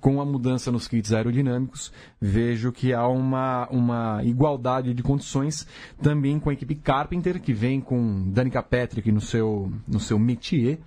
[0.00, 5.66] Com a mudança nos kits aerodinâmicos, vejo que há uma, uma igualdade de condições
[6.02, 10.78] também com a equipe Carpenter, que vem com Danica Patrick no seu, no seu métier.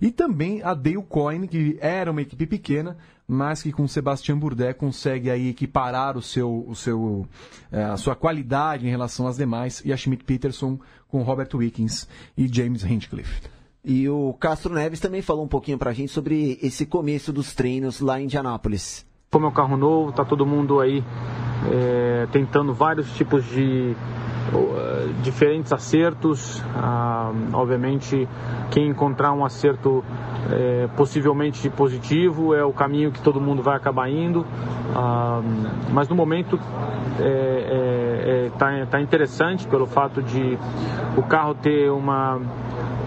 [0.00, 2.96] E também a Dale Coyne, que era uma equipe pequena,
[3.26, 7.26] mas que com Sebastian Bourdais consegue aí equiparar o seu, o seu,
[7.70, 10.78] é, a sua qualidade em relação às demais, e a Schmidt Peterson
[11.12, 13.42] com Robert Wickens e James Hinchcliffe.
[13.84, 17.52] E o Castro Neves também falou um pouquinho para a gente sobre esse começo dos
[17.54, 19.04] treinos lá em Indianápolis.
[19.32, 21.02] Como é um carro novo, tá todo mundo aí
[21.72, 23.96] é, tentando vários tipos de
[24.52, 26.60] uh, diferentes acertos.
[26.60, 28.28] Uh, obviamente,
[28.70, 30.04] quem encontrar um acerto
[30.50, 34.40] é, possivelmente positivo é o caminho que todo mundo vai acabar indo.
[34.40, 35.42] Uh,
[35.94, 40.58] mas no momento está é, é, tá, tá interessante pelo fato de
[41.16, 42.38] o carro ter uma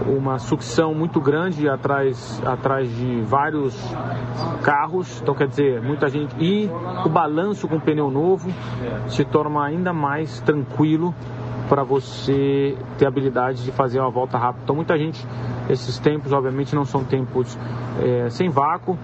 [0.06, 3.74] uma sucção muito grande atrás, atrás de vários
[4.62, 6.15] carros, então quer dizer, muita gente.
[6.38, 6.70] E
[7.04, 8.50] o balanço com pneu novo
[9.08, 11.14] se torna ainda mais tranquilo
[11.68, 14.62] para você ter habilidade de fazer uma volta rápida.
[14.64, 15.26] Então muita gente,
[15.68, 17.58] esses tempos obviamente não são tempos
[18.00, 18.96] é, sem vácuo,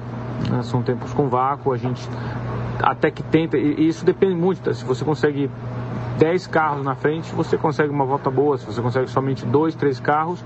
[0.50, 2.08] né, são tempos com vácuo, a gente
[2.80, 4.72] até que tenta, e isso depende muito, tá?
[4.72, 5.50] se você consegue
[6.18, 8.58] 10 carros na frente, você consegue uma volta boa.
[8.58, 10.44] Se você consegue somente dois, três carros,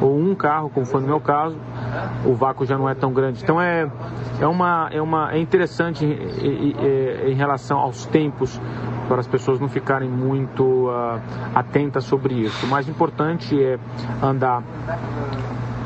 [0.00, 1.56] ou um carro, como foi no meu caso,
[2.24, 3.42] o vácuo já não é tão grande.
[3.42, 3.90] Então é,
[4.40, 8.60] é, uma, é, uma, é interessante em, em, em relação aos tempos
[9.08, 11.20] para as pessoas não ficarem muito uh,
[11.54, 12.66] atentas sobre isso.
[12.66, 13.78] O mais importante é
[14.22, 14.62] andar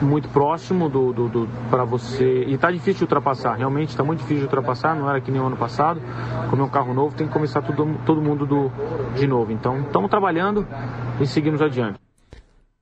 [0.05, 2.45] muito próximo do, do, do para você.
[2.45, 5.41] E está difícil de ultrapassar, realmente está muito difícil de ultrapassar, não era que nem
[5.41, 6.01] o ano passado.
[6.51, 8.71] Como é um carro novo, tem que começar todo, todo mundo do,
[9.15, 9.53] de novo.
[9.53, 10.67] Então estamos trabalhando
[11.21, 11.99] e seguimos adiante.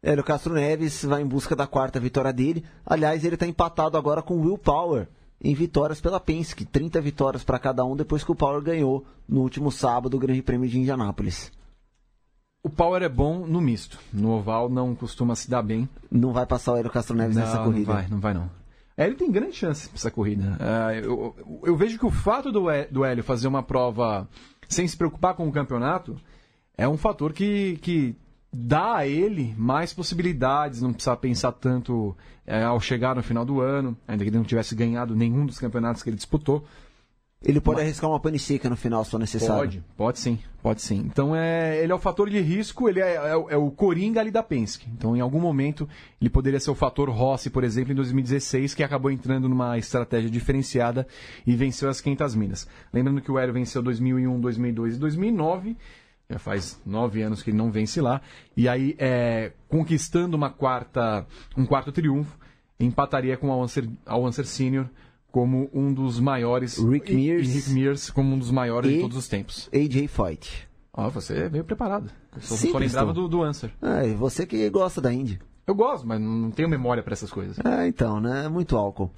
[0.02, 2.64] Hélio Castro Neves vai em busca da quarta vitória dele.
[2.86, 5.06] Aliás, ele está empatado agora com Will Power
[5.42, 6.64] em vitórias pela Penske.
[6.64, 10.42] 30 vitórias para cada um depois que o Power ganhou no último sábado o Grande
[10.42, 11.52] Prêmio de Indianápolis.
[12.62, 13.98] O Power é bom no misto.
[14.12, 15.88] No oval não costuma se dar bem.
[16.10, 17.86] Não vai passar o Hélio Castro Neves não, nessa corrida.
[17.86, 18.50] Não vai, não vai não.
[18.96, 20.58] É, ele tem grande chance nessa corrida.
[20.60, 24.28] Uh, eu, eu, vejo que o fato do, do Hélio fazer uma prova
[24.68, 26.16] sem se preocupar com o campeonato
[26.76, 28.14] é um fator que, que
[28.52, 33.60] dá a ele mais possibilidades, não precisa pensar tanto é, ao chegar no final do
[33.60, 36.64] ano, ainda que ele não tivesse ganhado nenhum dos campeonatos que ele disputou.
[37.42, 37.86] Ele pode Mas...
[37.86, 39.56] arriscar uma pane seca no final, se for necessário.
[39.56, 40.98] Pode, pode sim, pode sim.
[40.98, 44.30] Então é, ele é o fator de risco, ele é, é, é, o Coringa ali
[44.30, 44.86] da Penske.
[44.92, 45.88] Então em algum momento
[46.20, 50.28] ele poderia ser o fator Rossi, por exemplo, em 2016, que acabou entrando numa estratégia
[50.28, 51.06] diferenciada
[51.46, 52.68] e venceu as 500 minas.
[52.92, 55.76] Lembrando que o Hélio venceu 2001, 2002 e 2009
[56.28, 58.20] já faz nove anos que ele não vence lá,
[58.56, 61.26] e aí é, conquistando uma quarta,
[61.56, 62.38] um quarto triunfo,
[62.78, 63.62] empataria com o
[64.26, 64.86] Anser Senior
[65.30, 66.78] como um dos maiores.
[66.78, 67.48] Rick Mears.
[67.48, 69.68] E Rick Mears como um dos maiores e de todos os tempos.
[69.72, 70.68] AJ Fight.
[70.92, 72.10] Ah, você veio preparado.
[72.34, 73.70] Eu só, só lembrava do, do Answer.
[73.80, 75.40] É, você que gosta da Indy.
[75.66, 77.58] Eu gosto, mas não tenho memória para essas coisas.
[77.64, 78.48] É, então, né?
[78.48, 79.10] Muito álcool.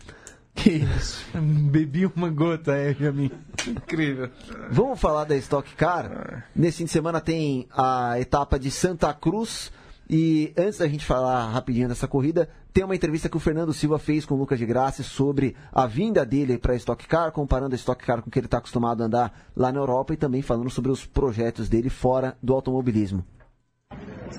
[0.55, 1.25] Que isso?
[1.35, 3.31] Bebi uma gota, é, mim.
[3.67, 4.31] Incrível.
[4.71, 6.47] Vamos falar da Stock Car?
[6.55, 9.73] Nesse fim de semana tem a etapa de Santa Cruz.
[10.09, 13.99] E antes da gente falar rapidinho dessa corrida, tem uma entrevista que o Fernando Silva
[13.99, 17.75] fez com o Lucas de Graça sobre a vinda dele para a Stock Car, comparando
[17.75, 20.17] a Stock Car com o que ele está acostumado a andar lá na Europa e
[20.17, 23.25] também falando sobre os projetos dele fora do automobilismo.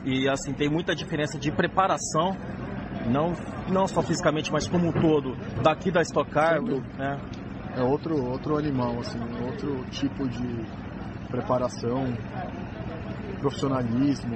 [0.03, 2.35] E assim, tem muita diferença de preparação
[3.07, 3.33] não,
[3.69, 6.61] não só fisicamente, mas como um todo, daqui da Stock Car.
[6.61, 7.19] Né?
[7.75, 10.65] É outro, outro animal, assim, outro tipo de
[11.29, 12.05] preparação,
[13.39, 14.35] profissionalismo,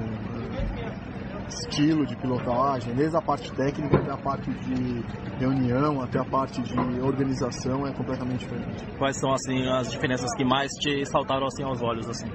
[1.48, 5.04] estilo de pilotagem, desde a parte técnica até a parte de
[5.40, 8.86] reunião, até a parte de organização é completamente diferente.
[8.98, 12.28] Quais são assim as diferenças que mais te saltaram assim aos olhos assim?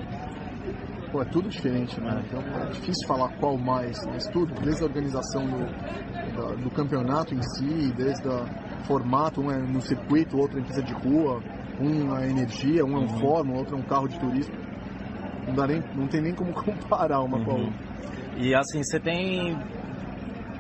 [1.11, 2.23] Pô, é tudo diferente, né?
[2.27, 7.43] Então é difícil falar qual mais, mas tudo, desde a organização do, do campeonato em
[7.43, 8.47] si, desde o
[8.87, 11.43] formato, um é no circuito, outro em pista de rua,
[11.79, 13.21] um é energia, um é um uhum.
[13.21, 14.55] fórmula, outro é um carro de turismo.
[15.47, 17.45] Não, dá nem, não tem nem como comparar uma uhum.
[17.45, 17.65] com a uhum.
[17.67, 17.92] outra.
[18.39, 19.57] E assim, você tem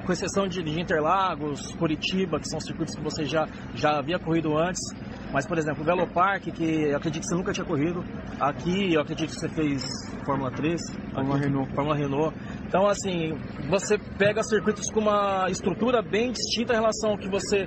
[0.04, 4.56] com exceção de, de Interlagos, Curitiba, que são circuitos que você já, já havia corrido
[4.56, 4.80] antes,
[5.32, 8.04] Mas, por exemplo, o Velopark, que eu acredito que você nunca tinha corrido,
[8.38, 9.82] aqui eu acredito que você fez
[10.26, 10.80] Fórmula 3,
[11.14, 11.74] Fórmula aqui, Renault.
[11.74, 12.36] Fórmula Renault.
[12.66, 13.32] Então, assim,
[13.70, 17.66] você pega circuitos com uma estrutura bem distinta em relação ao que você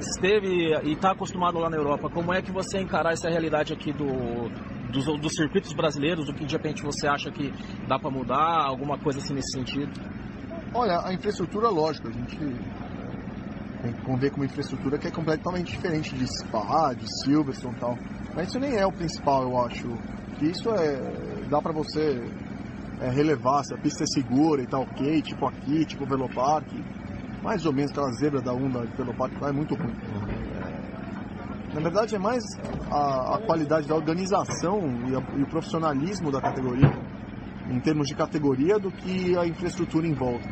[0.00, 2.10] esteve e está acostumado lá na Europa.
[2.10, 4.50] Como é que você encarar essa realidade aqui do,
[4.96, 6.28] dos, dos circuitos brasileiros?
[6.28, 7.52] O que de repente você acha que
[7.86, 8.66] dá para mudar?
[8.66, 9.92] Alguma coisa assim nesse sentido?
[10.74, 12.36] Olha, a infraestrutura, lógico, a gente
[13.82, 17.78] tem que conver com uma infraestrutura que é completamente diferente de Spa, de Silverstone e
[17.78, 17.98] tal.
[18.34, 19.86] Mas isso nem é o principal, eu acho.
[20.40, 21.46] Isso é.
[21.48, 22.22] dá pra você
[23.00, 26.66] é, relevar se a pista é segura e tá ok, tipo aqui, tipo o Velopark.
[27.42, 29.94] Mais ou menos aquela zebra da 1 da Velopark lá é muito ruim.
[31.76, 32.42] Na verdade é mais
[32.90, 36.90] a, a qualidade da organização e, a- e o profissionalismo da categoria,
[37.70, 40.48] em termos de categoria, do que a infraestrutura em volta.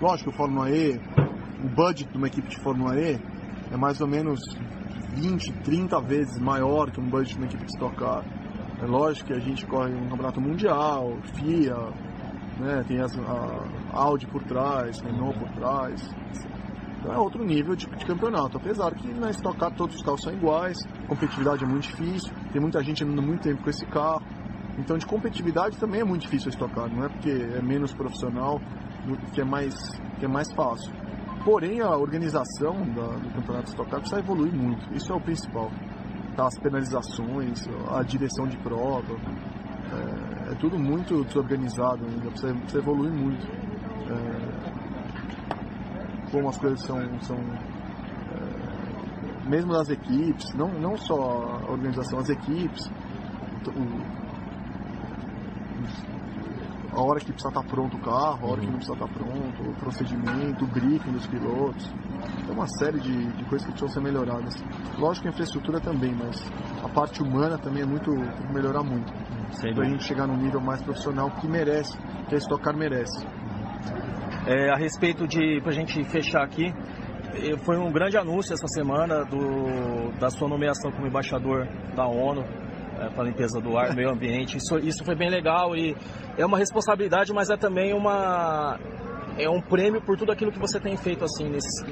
[0.00, 1.00] Lógico, o Fórmula E,
[1.64, 3.18] o budget de uma equipe de Fórmula E
[3.72, 4.38] é mais ou menos
[5.14, 8.22] 20, 30 vezes maior que um budget de uma equipe de Stock Car.
[8.82, 11.74] É lógico que a gente corre um campeonato mundial, FIA,
[12.60, 13.62] né, tem as, a
[13.94, 16.02] Audi por trás, Renault por trás.
[17.06, 18.56] Então é outro nível de, de campeonato.
[18.56, 20.76] Apesar que na Stock Car todos os carros são iguais,
[21.06, 24.22] competitividade é muito difícil, tem muita gente andando muito tempo com esse carro.
[24.76, 27.94] Então de competitividade também é muito difícil a Stock Car, não é porque é menos
[27.94, 28.60] profissional
[29.32, 29.74] que é mais,
[30.18, 30.92] que é mais fácil.
[31.44, 34.92] Porém, a organização da- do campeonato Stock Car precisa evoluir muito.
[34.92, 35.70] Isso é o principal.
[36.36, 39.14] Tá, as penalizações, a direção de prova,
[39.92, 42.30] é, é tudo muito desorganizado ainda.
[42.30, 43.46] Precisa, precisa evoluir muito.
[46.36, 52.28] Como as coisas são, são é, mesmo das equipes, não, não só a organização, as
[52.28, 52.78] equipes,
[53.74, 54.26] o-
[56.92, 59.62] a hora que precisa estar pronto o carro, a hora que não precisa estar pronto,
[59.62, 61.90] o procedimento, o briefing dos pilotos.
[62.44, 64.54] Tem uma série de, de coisas que precisam ser melhoradas.
[64.98, 66.36] Lógico que a infraestrutura também, mas
[66.84, 68.10] a parte humana também é muito.
[68.10, 69.10] tem que melhorar muito.
[69.74, 71.96] Para a gente chegar num nível mais profissional que merece,
[72.28, 73.26] que a Stock Car merece.
[74.46, 76.72] É, a respeito de, pra gente fechar aqui,
[77.34, 81.66] eh, foi um grande anúncio essa semana do, da sua nomeação como embaixador
[81.96, 82.44] da ONU
[82.96, 84.56] é, para a limpeza do ar, meio ambiente.
[84.56, 85.96] Isso, isso foi bem legal e
[86.38, 88.78] é uma responsabilidade, mas é também uma
[89.36, 91.84] é um prêmio por tudo aquilo que você tem feito assim nesse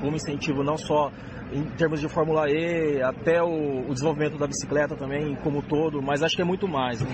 [0.00, 1.12] como incentivo, não só
[1.52, 6.02] em termos de Fórmula E, até o, o desenvolvimento da bicicleta também como um todo,
[6.02, 7.00] mas acho que é muito mais.
[7.00, 7.08] Né?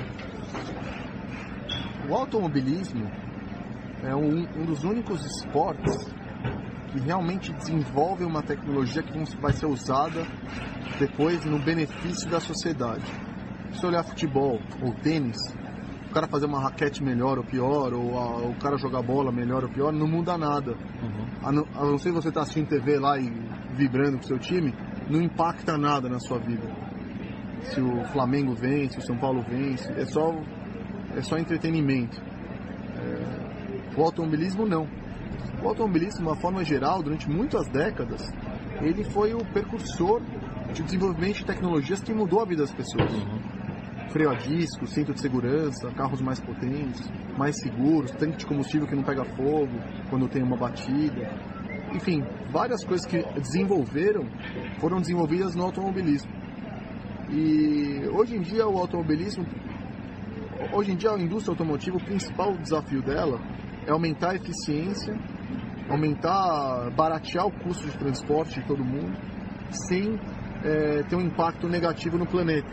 [2.08, 3.10] O automobilismo
[4.02, 5.96] é um, um dos únicos esportes
[6.92, 10.24] que realmente desenvolve uma tecnologia que vai ser usada
[10.98, 13.04] depois no benefício da sociedade.
[13.72, 15.36] Se você olhar futebol ou tênis,
[16.08, 19.64] o cara fazer uma raquete melhor ou pior, ou a- o cara jogar bola melhor
[19.64, 20.74] ou pior, não muda nada.
[21.42, 23.30] A não, a não ser você estar assistindo TV lá e
[23.74, 24.72] vibrando com seu time,
[25.10, 26.66] não impacta nada na sua vida.
[27.64, 30.32] Se o Flamengo vence, se o São Paulo vence, é só,
[31.16, 32.20] é só entretenimento.
[33.96, 34.86] O automobilismo não.
[35.62, 38.22] O automobilismo, de uma forma geral, durante muitas décadas,
[38.82, 40.20] ele foi o precursor
[40.74, 43.10] de desenvolvimento de tecnologias que mudou a vida das pessoas.
[44.10, 48.94] Freio a disco, centro de segurança, carros mais potentes, mais seguros, tanque de combustível que
[48.94, 49.72] não pega fogo
[50.10, 51.30] quando tem uma batida.
[51.94, 54.26] Enfim, várias coisas que desenvolveram
[54.78, 56.30] foram desenvolvidas no automobilismo.
[57.30, 59.44] E hoje em dia o automobilismo,
[60.72, 63.40] hoje em dia a indústria automotiva, o principal desafio dela
[63.86, 65.16] é aumentar a eficiência,
[65.88, 69.16] aumentar, baratear o custo de transporte de todo mundo,
[69.88, 70.18] sem
[70.64, 72.68] eh, ter um impacto negativo no planeta.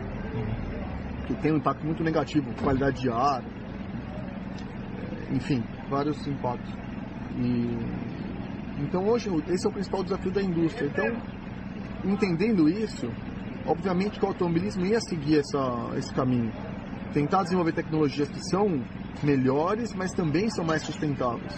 [1.28, 6.74] Que tem um impacto muito negativo, qualidade de ar, eh, enfim, vários impactos.
[7.38, 7.78] E,
[8.82, 10.88] então hoje esse é o principal desafio da indústria.
[10.88, 11.06] Então,
[12.04, 13.08] entendendo isso,
[13.68, 16.52] obviamente que o automobilismo ia seguir essa, esse caminho.
[17.14, 18.84] Tentar desenvolver tecnologias que são
[19.22, 21.54] melhores, mas também são mais sustentáveis.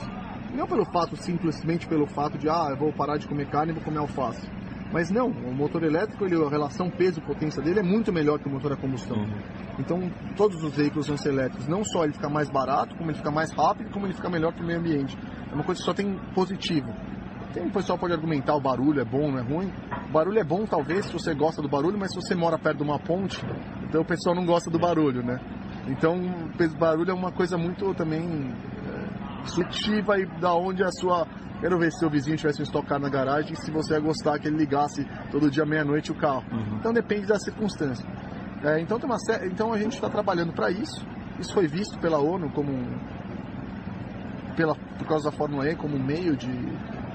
[0.54, 3.76] Não pelo fato, simplesmente pelo fato de, ah, eu vou parar de comer carne e
[3.76, 4.50] vou comer alface.
[4.92, 8.52] Mas não, o motor elétrico, ele, a relação peso-potência dele é muito melhor que o
[8.52, 9.26] motor a combustão.
[9.78, 11.68] Então, todos os veículos vão ser elétricos.
[11.68, 14.54] Não só ele fica mais barato, como ele fica mais rápido, como ele fica melhor
[14.54, 15.18] para o meio ambiente.
[15.52, 16.94] É uma coisa que só tem positivo.
[17.54, 19.72] Tem, o pessoal pode argumentar o barulho é bom, não é ruim.
[20.10, 22.78] O barulho é bom, talvez, se você gosta do barulho, mas se você mora perto
[22.78, 23.42] de uma ponte,
[23.88, 25.40] então o pessoal não gosta do barulho, né?
[25.88, 26.20] Então,
[26.80, 31.28] barulho é uma coisa muito também é, subjetiva e da onde a sua...
[31.62, 34.38] Quero ver se seu vizinho tivesse um estocar na garagem e se você ia gostar
[34.40, 36.44] que ele ligasse todo dia meia-noite o carro.
[36.80, 38.06] Então depende da circunstância.
[38.64, 41.06] É, então, tem uma então a gente está trabalhando para isso.
[41.40, 43.00] Isso foi visto pela ONU como um-
[44.56, 46.52] pela, por causa da Fórmula E como um meio de,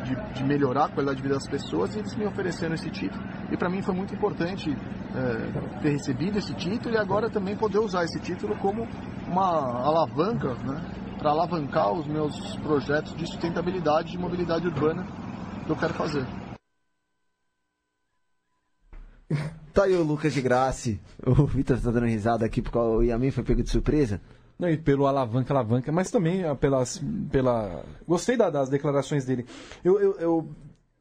[0.03, 3.23] de, de melhorar a qualidade de vida das pessoas e eles me ofereceram esse título.
[3.51, 7.79] E para mim foi muito importante é, ter recebido esse título e agora também poder
[7.79, 8.87] usar esse título como
[9.27, 10.81] uma alavanca né,
[11.19, 15.07] para alavancar os meus projetos de sustentabilidade de mobilidade urbana
[15.67, 16.27] que eu quero fazer.
[19.73, 20.99] Tá aí o Lucas de Graça.
[21.25, 24.21] O Vitor tá dando risada aqui porque o Yamin foi pego de surpresa.
[24.61, 27.03] Não, e pelo alavanca, alavanca, mas também ah, pelas,
[27.33, 27.83] pela.
[28.07, 29.47] Gostei da- das declarações dele.
[29.83, 30.49] Eu, eu, eu,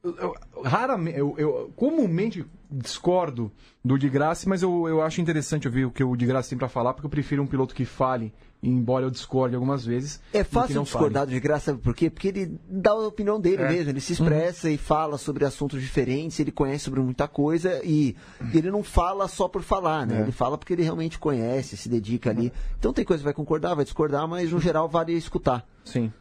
[0.03, 3.51] eu- raramente, eu, eu comumente discordo
[3.83, 6.57] do de Graça, mas eu, eu acho interessante ouvir o que o de Graça tem
[6.57, 10.19] pra falar, porque eu prefiro um piloto que fale, embora eu discorde algumas vezes.
[10.33, 12.09] É fácil não discordar do de graça, sabe por quê?
[12.09, 13.69] Porque ele dá a opinião dele É.
[13.69, 18.15] mesmo, ele se expressa e fala sobre assuntos diferentes, ele conhece sobre muita coisa e
[18.53, 20.19] ele não fala só por falar, né?
[20.19, 20.21] É.
[20.23, 22.51] Ele fala porque ele realmente conhece, se dedica ali.
[22.77, 25.65] Então tem coisa que vai concordar, vai discordar, mas no geral vale escutar.
[25.85, 26.11] Sim.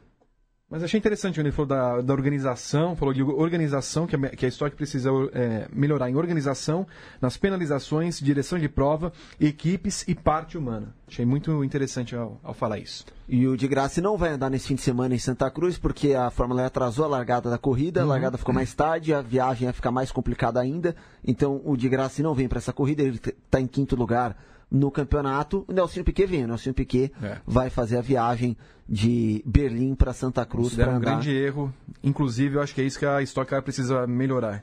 [0.70, 4.44] Mas achei interessante quando ele falou da, da organização, falou de organização, que a, que
[4.44, 6.86] a Stock precisa é, melhorar em organização,
[7.22, 9.10] nas penalizações, direção de prova,
[9.40, 10.94] equipes e parte humana.
[11.06, 13.06] Achei muito interessante ao, ao falar isso.
[13.26, 16.12] E o de graça não vai andar nesse fim de semana em Santa Cruz, porque
[16.12, 18.10] a Fórmula E atrasou a largada da corrida, a Uhum.
[18.10, 20.94] largada ficou mais tarde, a viagem ia ficar mais complicada ainda.
[21.26, 24.36] Então o de graça não vem para essa corrida, ele está em quinto lugar
[24.70, 25.64] no campeonato.
[25.68, 27.38] O Nelson Piquet vem, o Nelson Piquet É.
[27.46, 28.56] vai fazer a viagem
[28.88, 31.72] de Berlim para Santa Cruz Considero para um grande erro.
[32.02, 34.62] Inclusive, eu acho que é isso que a Stock Car precisa melhorar.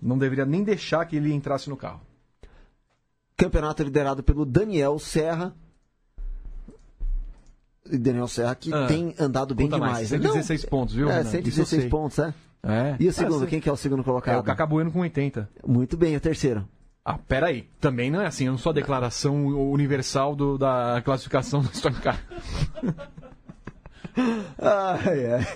[0.00, 2.00] Não deveria nem deixar que ele entrasse no carro.
[3.36, 5.54] Campeonato liderado pelo Daniel Serra.
[7.90, 10.08] Daniel Serra que Ah, tem andado bem mais.
[10.08, 10.10] demais.
[10.12, 10.18] né?
[10.18, 11.20] 116 pontos, viu, É, Renan?
[11.22, 11.90] Isso eu 116 sei.
[11.90, 12.34] pontos, é?
[12.62, 12.96] É.
[13.00, 14.36] E o segundo, É, quem que é o segundo colocado?
[14.36, 15.48] É o Cacá Bueno com 80.
[15.66, 16.66] Muito bem, o terceiro.
[17.04, 17.68] Ah, peraí.
[17.80, 18.46] Também não é assim.
[18.46, 22.18] Eu não sou a declaração universal do- da classificação do Stock Car.
[24.58, 25.46] Ai, ai.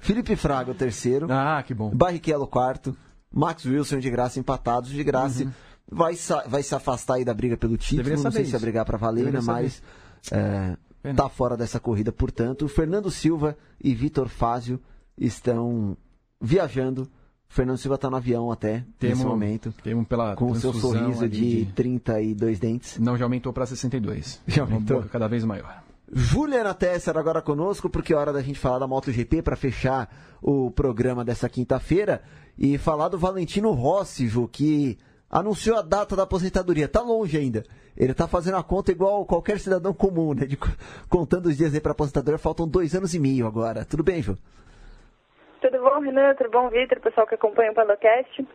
[0.00, 1.26] Felipe Fraga, o terceiro.
[1.30, 1.90] Ah, que bom.
[1.94, 2.96] Barrichello, quarto.
[3.32, 4.90] Max Wilson de graça empatados.
[4.90, 5.50] De graça
[5.90, 8.08] vai, sa- vai se afastar aí da briga pelo título.
[8.16, 8.22] Uhum.
[8.22, 8.60] Não sei se vai isso.
[8.60, 9.40] brigar para valer, né?
[9.42, 9.82] Mas
[10.30, 10.76] é,
[11.14, 12.68] tá fora dessa corrida, portanto.
[12.68, 14.80] Fernando Silva e Vitor Fázio
[15.16, 15.96] estão
[16.40, 17.08] viajando.
[17.48, 19.72] Fernando Silva está no avião até nesse Temo- momento.
[19.82, 22.98] Temo pela Com o seu sorriso ali de 32 dentes.
[22.98, 24.40] Não, já aumentou para 62.
[24.46, 24.98] Já Uma aumentou?
[24.98, 25.82] boca cada vez maior.
[26.12, 30.08] Juliana Tesser agora conosco, porque é hora da gente falar da MotoGP para fechar
[30.40, 32.22] o programa dessa quinta-feira
[32.56, 34.96] e falar do Valentino Rossi, Ju, que
[35.30, 36.88] anunciou a data da aposentadoria.
[36.88, 37.64] Tá longe ainda.
[37.96, 40.46] Ele tá fazendo a conta igual qualquer cidadão comum, né?
[40.46, 40.68] De, co-
[41.08, 43.84] contando os dias aí para aposentadoria, faltam dois anos e meio agora.
[43.84, 44.38] Tudo bem, Ju?
[45.60, 46.34] Tudo bom, Renan?
[46.36, 47.00] Tudo bom, Vitor?
[47.00, 48.46] Pessoal que acompanha o Palocast.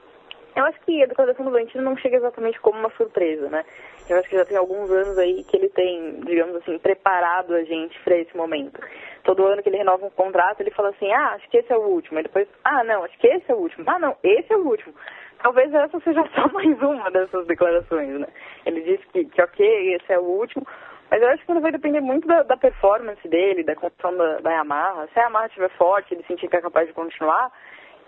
[0.55, 3.65] Eu acho que a declaração do Valentino não chega exatamente como uma surpresa, né?
[4.09, 7.63] Eu acho que já tem alguns anos aí que ele tem, digamos assim, preparado a
[7.63, 8.79] gente para esse momento.
[9.23, 11.75] Todo ano que ele renova um contrato, ele fala assim, ah, acho que esse é
[11.75, 12.17] o último.
[12.17, 13.83] Aí depois, ah, não, acho que esse é o último.
[13.85, 14.93] Ah, não, esse é o último.
[15.41, 18.27] Talvez essa seja só mais uma dessas declarações, né?
[18.65, 20.65] Ele disse que, que ok, esse é o último,
[21.13, 24.51] mas eu acho que vai depender muito da, da performance dele, da condição da, da
[24.51, 25.07] Yamaha.
[25.13, 27.51] Se a Yamaha estiver forte, ele sentir que é capaz de continuar,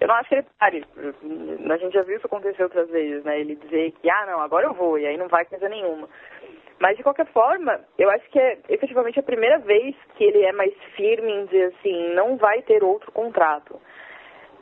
[0.02, 0.84] eu não acho que ele pare.
[1.70, 3.40] A gente já viu isso acontecer outras vezes, né?
[3.40, 6.10] Ele dizer que, ah, não, agora eu vou, e aí não vai coisa nenhuma.
[6.80, 10.52] Mas, de qualquer forma, eu acho que é efetivamente a primeira vez que ele é
[10.52, 13.80] mais firme em dizer assim, não vai ter outro contrato.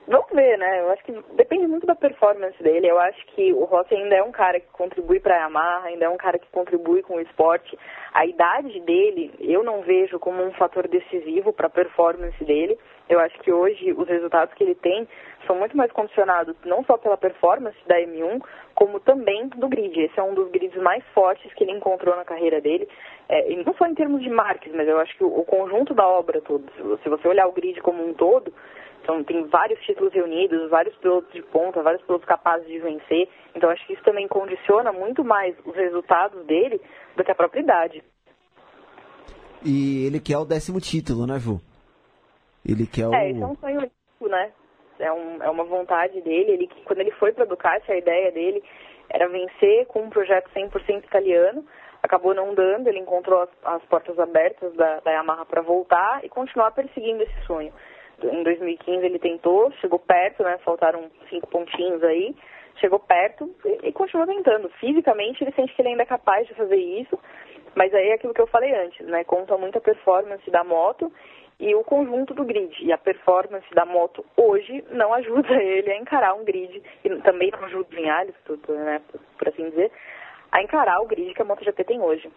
[0.06, 0.82] Vamos ver, né?
[0.82, 2.88] Eu acho que depende muito da performance dele.
[2.88, 6.06] Eu acho que o Rossi ainda é um cara que contribui para a Yamaha, ainda
[6.06, 7.78] é um cara que contribui com o esporte.
[8.14, 12.78] A idade dele, eu não vejo como um fator decisivo para a performance dele.
[13.14, 15.08] Eu acho que hoje os resultados que ele tem
[15.46, 18.42] são muito mais condicionados não só pela performance da M1,
[18.74, 20.00] como também do grid.
[20.02, 22.90] Esse é um dos grids mais fortes que ele encontrou na carreira dele.
[23.30, 26.42] É, não só em termos de marcas, mas eu acho que o, conjunto da obra
[26.42, 26.66] toda,
[27.04, 28.52] se você- olhar o grid como um todo,
[29.04, 33.30] então tem vários títulos reunidos, vários pilotos de ponta, vários pilotos capazes de vencer.
[33.54, 36.82] Então acho que isso também condiciona muito mais os resultados dele
[37.16, 38.04] do que a própria idade.
[39.64, 41.62] E ele quer o décimo título, né, Ju?
[42.68, 43.14] Ele quer o.
[43.14, 44.52] É, esse é um sonho olímpico, né?
[45.00, 46.52] É, um, é uma vontade dele.
[46.52, 48.64] Ele, quando ele foi para Ducati, a ideia dele
[49.10, 51.66] era vencer com um projeto 100% italiano.
[52.02, 56.30] Acabou não dando, ele encontrou as, as portas abertas da, da Yamaha para voltar e
[56.30, 57.74] continuar perseguindo esse sonho.
[58.22, 60.58] Em 2015 ele tentou, chegou perto, né?
[60.64, 62.36] Faltaram cinco pontinhos aí.
[62.78, 64.70] Chegou perto e, e continua tentando.
[64.80, 67.18] Fisicamente ele sente que ele ainda é capaz de fazer isso,
[67.76, 69.24] mas aí é aquilo que eu falei antes, né?
[69.24, 71.12] Conta muito a performance da moto
[71.60, 72.74] e o conjunto do grid.
[72.82, 77.52] E a performance da moto hoje não ajuda ele a encarar um grid, e também
[77.52, 79.92] não ajuda o Vinhales, tudo, né, por, por assim dizer,
[80.52, 82.30] a encarar o grid que a MotoGP tem hoje.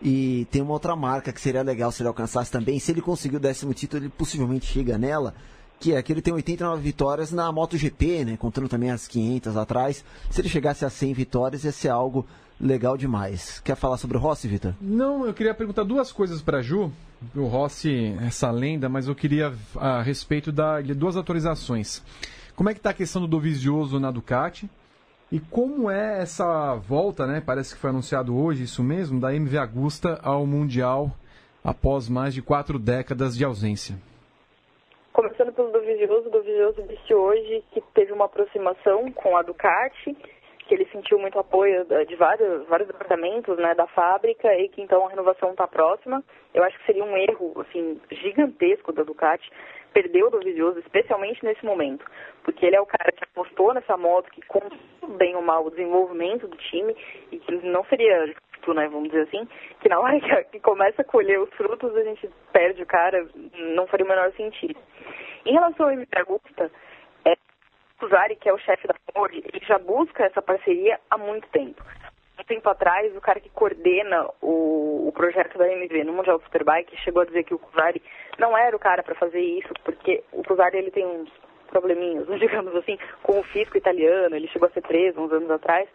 [0.00, 2.78] E tem uma outra marca que seria legal se ele alcançasse também.
[2.78, 5.34] Se ele conseguir o décimo título, ele possivelmente chega nela,
[5.80, 8.36] que é que ele tem 89 vitórias na MotoGP, né?
[8.36, 10.04] Contando também as 500 atrás.
[10.30, 12.24] Se ele chegasse a 100 vitórias, ia ser algo
[12.60, 13.60] legal demais.
[13.60, 14.74] Quer falar sobre o Rossi, Vitor?
[14.80, 16.92] Não, eu queria perguntar duas coisas para Ju.
[17.34, 22.02] O Rossi, essa lenda, mas eu queria a respeito da, de duas atualizações.
[22.54, 24.68] Como é que está a questão do Dovizioso na Ducati?
[25.30, 27.42] E como é essa volta, né?
[27.44, 31.10] Parece que foi anunciado hoje, isso mesmo, da MV Agusta ao Mundial
[31.62, 33.96] após mais de quatro décadas de ausência.
[35.12, 40.16] Começando pelo Dovizioso, o Dovizioso disse hoje que teve uma aproximação com a Ducati,
[40.68, 45.06] que ele sentiu muito apoio de vários, vários departamentos né, da fábrica e que então
[45.06, 46.22] a renovação está próxima.
[46.52, 49.50] Eu acho que seria um erro assim, gigantesco da Ducati
[49.94, 52.04] perder o Dovizioso, especialmente nesse momento,
[52.44, 54.78] porque ele é o cara que apostou nessa moto, que contou
[55.16, 56.94] bem ou mal o desenvolvimento do time
[57.32, 59.48] e que não seria justo, né, vamos dizer assim,
[59.80, 63.26] que na hora que, começa a colher os frutos a gente perde o cara,
[63.74, 64.78] não faria o menor sentido.
[65.46, 66.70] Em relação ao Emílio Augusta,
[68.00, 71.48] o Zari, que é o chefe da Ford, ele já busca essa parceria há muito
[71.48, 71.82] tempo.
[72.38, 76.96] Um tempo atrás, o cara que coordena o, o projeto da MV no Mundial Superbike
[76.98, 78.00] chegou a dizer que o Kuzari
[78.38, 81.30] não era o cara para fazer isso, porque o Kuzari ele tem uns
[81.68, 85.88] probleminhas, digamos assim, com o fisco italiano, ele chegou a ser preso uns anos atrás,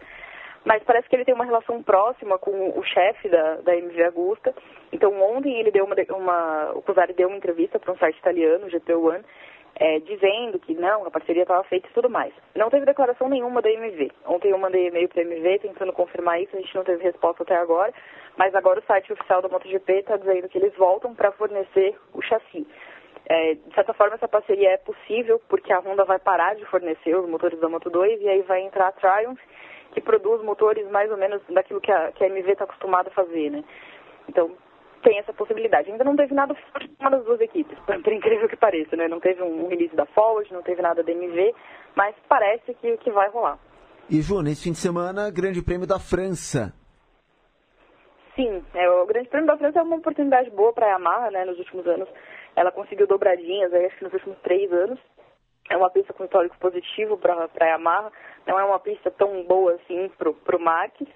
[0.66, 4.54] mas parece que ele tem uma relação próxima com o chefe da, da MV Agusta.
[4.92, 8.70] Então ontem ele deu uma, uma o Cusari deu uma entrevista para um site italiano,
[8.70, 9.24] GP One,
[9.76, 12.34] é, dizendo que não, a parceria estava feita e tudo mais.
[12.56, 14.12] Não teve declaração nenhuma da MV.
[14.26, 17.44] Ontem eu mandei e-mail para a MV tentando confirmar isso, a gente não teve resposta
[17.44, 17.94] até agora,
[18.38, 22.22] mas agora o site oficial da MotoGP está dizendo que eles voltam para fornecer o
[22.22, 22.68] chassi.
[23.26, 27.16] É, de certa forma, essa parceria é possível porque a Honda vai parar de fornecer
[27.16, 29.40] os motores da Moto 2 e aí vai entrar a Triumph,
[29.94, 33.14] que produz motores mais ou menos daquilo que a, que a MV está acostumada a
[33.14, 33.64] fazer, né?
[34.28, 34.52] Então,
[35.04, 35.92] tem essa possibilidade.
[35.92, 39.08] Ainda não teve nada de uma das duas equipes, por incrível que pareça, né?
[39.08, 41.54] Não teve um release da Ford, não teve nada da MV,
[41.96, 43.60] mas parece que, que vai rolar.
[44.10, 46.74] E, Ju, nesse fim de semana, Grande Prêmio da França.
[48.36, 51.46] Sim, é, o Grande Prêmio da França é uma oportunidade boa para a Yamaha, né?
[51.46, 52.10] Nos últimos anos,
[52.56, 55.00] ela conseguiu dobradinhas, acho que nos últimos três anos.
[55.70, 58.12] É uma pista com histórico positivo para a Yamaha,
[58.46, 61.08] não é uma pista tão boa assim para o Marques,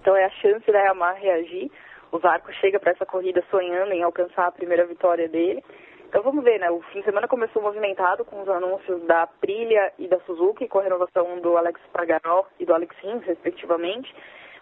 [0.00, 1.70] então é a chance da Yamaha reagir.
[2.12, 5.62] O Zarco chega para essa corrida sonhando em alcançar a primeira vitória dele.
[6.08, 6.70] Então vamos ver, né?
[6.70, 10.78] O fim de semana começou movimentado com os anúncios da Aprilia e da Suzuki, com
[10.78, 14.14] a renovação do Alex Pagaró e do Alex Rins, respectivamente.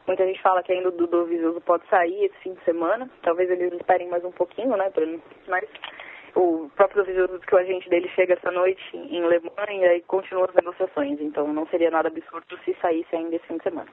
[0.07, 3.09] Muita gente fala que ainda o Dudu Vizoso pode sair esse fim de semana.
[3.23, 4.91] Talvez eles esperem mais um pouquinho, né?
[5.47, 5.69] Mas
[6.35, 10.47] o próprio Vizoso que o agente dele chega essa noite em Le Mans e continua
[10.47, 11.21] as negociações.
[11.21, 13.89] Então não seria nada absurdo se saísse ainda esse fim de semana.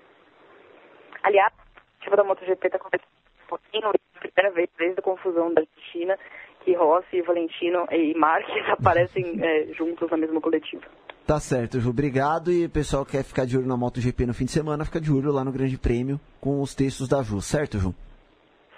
[1.24, 3.21] Aliás, a ativa da MotoGP está acontecendo
[3.58, 6.18] pouquinho, primeira vez desde a confusão da China,
[6.64, 10.84] que Rossi, Valentino e Marques aparecem é, juntos na mesma coletiva.
[11.26, 11.92] Tá certo, Ju.
[11.92, 12.52] Obrigado.
[12.52, 15.00] E o pessoal que quer ficar de olho na MotoGP no fim de semana, fica
[15.00, 17.94] de olho lá no Grande Prêmio com os textos da Ju, certo, Ju?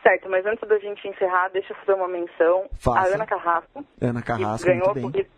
[0.02, 2.68] Certo, mas antes da gente encerrar, deixa eu fazer uma menção.
[2.78, 3.12] Faça.
[3.12, 3.86] A Ana Carrasco.
[4.02, 5.06] Ana Carrasco, ganhou bem.
[5.06, 5.30] a corrida,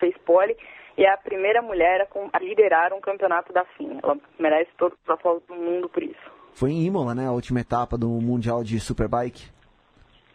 [0.00, 0.56] fez pole
[0.98, 4.00] e é a primeira mulher a, liderar um campeonato da FIA.
[4.02, 6.31] Ela merece todos os aplausos do mundo por isso.
[6.54, 7.26] Foi em Imola, né?
[7.26, 9.44] A última etapa do Mundial de Superbike.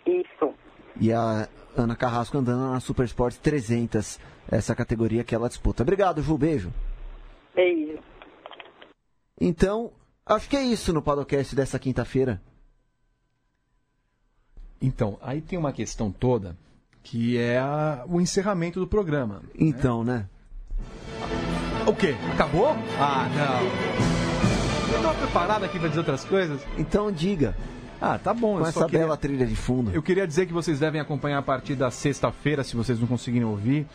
[0.06, 0.54] Isso.
[1.00, 5.84] E a Ana Carrasco andando na Super Sport 300, essa categoria que ela disputa.
[5.84, 6.38] Obrigado, Ju.
[6.38, 6.74] Beijo.
[7.56, 8.00] Beijo.
[9.40, 9.92] Então,
[10.26, 12.42] acho que é isso no Padocast dessa quinta-feira.
[14.82, 16.56] Então, aí tem uma questão toda
[17.04, 19.42] que é a- o encerramento do programa.
[19.58, 20.28] Então, né?
[21.88, 22.16] O quê?
[22.34, 22.68] Acabou?
[23.00, 23.97] Ah, não.
[24.94, 26.62] Eu tava preparado aqui para dizer outras coisas.
[26.78, 27.56] Então diga.
[28.00, 28.54] Ah, tá bom.
[28.54, 29.92] Com eu só essa queria- bela trilha de fundo.
[29.94, 33.48] Eu queria dizer que vocês devem acompanhar a partir da sexta-feira, se vocês não conseguirem
[33.48, 33.86] ouvir.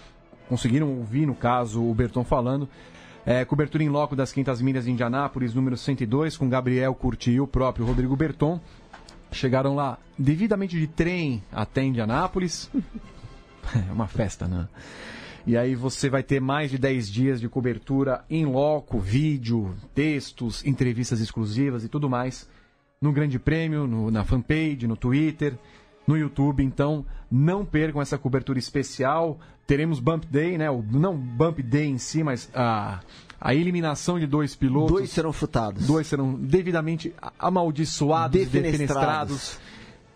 [0.48, 2.68] Conseguiram ouvir, no caso, o Berton falando.
[3.24, 7.40] É, cobertura em loco das 500 milhas de Indianápolis, número 102, com Gabriel Curti e
[7.40, 8.60] o próprio Rodrigo Berton.
[9.30, 12.70] Chegaram lá devidamente de trem até Indianápolis.
[13.88, 14.66] É uma festa, né?
[15.46, 20.64] E aí você vai ter mais de 10 dias de cobertura em loco, vídeo, textos,
[20.64, 22.48] entrevistas exclusivas e tudo mais
[23.00, 25.54] no Grande Prêmio, no- na fanpage, no Twitter,
[26.06, 26.62] no YouTube.
[26.62, 29.40] Então, não percam essa cobertura especial.
[29.66, 30.70] Teremos Bump Day, né?
[30.70, 33.00] O, não Bump Day em si, mas a,
[33.40, 34.92] a eliminação de dois pilotos.
[34.92, 35.84] Dois serão chutados.
[35.86, 38.78] Dois serão devidamente amaldiçoados, e Defenestrados.
[38.78, 39.58] defenestrados.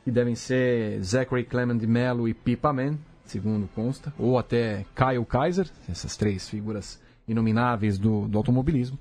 [0.07, 2.97] E devem ser Zachary Clement de Mello e Pipa Man,
[3.27, 4.12] segundo consta.
[4.18, 8.99] Ou até Kyle Kaiser, essas três figuras inomináveis do, do automobilismo.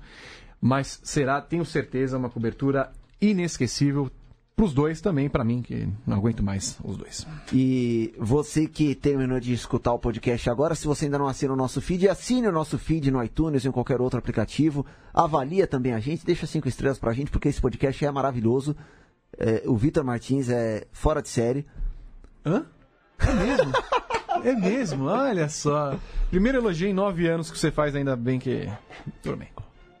[0.60, 4.10] Mas será, tenho certeza, uma cobertura inesquecível.
[4.56, 7.26] pros dois também, pra mim, que não aguento mais os dois.
[7.52, 11.56] E você que terminou de escutar o podcast agora, se você ainda não assina o
[11.56, 14.84] nosso feed, assine o nosso feed no iTunes ou em qualquer outro aplicativo.
[15.12, 18.74] Avalia também a gente, deixa cinco estrelas pra gente, porque esse podcast é maravilhoso.
[19.38, 21.66] É, o Vitor Martins é fora de série.
[22.44, 22.64] Hã?
[23.18, 23.72] É mesmo?
[24.44, 25.96] é mesmo, olha só.
[26.30, 28.68] Primeiro elogio em nove anos que você faz, ainda bem que.
[29.22, 29.48] Tudo bem.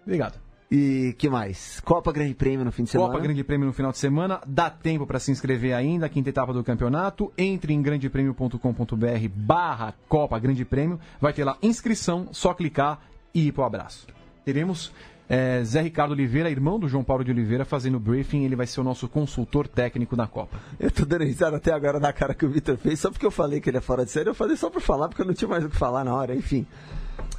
[0.04, 0.38] Obrigado.
[0.70, 1.80] E que mais?
[1.80, 3.10] Copa Grande Prêmio no fim de semana.
[3.10, 4.40] Copa Grande Prêmio no final de semana.
[4.46, 7.32] Dá tempo para se inscrever ainda, quinta etapa do campeonato.
[7.38, 10.98] Entre em grandepremio.com.br barra Copa Grande Prêmio.
[11.20, 13.00] Vai ter lá inscrição, só clicar
[13.32, 14.08] e ir pro abraço.
[14.44, 14.92] Teremos
[15.28, 18.44] é, Zé Ricardo Oliveira, irmão do João Paulo de Oliveira, fazendo o briefing.
[18.44, 20.58] Ele vai ser o nosso consultor técnico da Copa.
[20.78, 23.30] Eu tô dando risada até agora na cara que o Vitor fez, só porque eu
[23.30, 24.28] falei que ele é fora de série.
[24.28, 26.34] Eu falei só por falar, porque eu não tinha mais o que falar na hora,
[26.34, 26.66] enfim.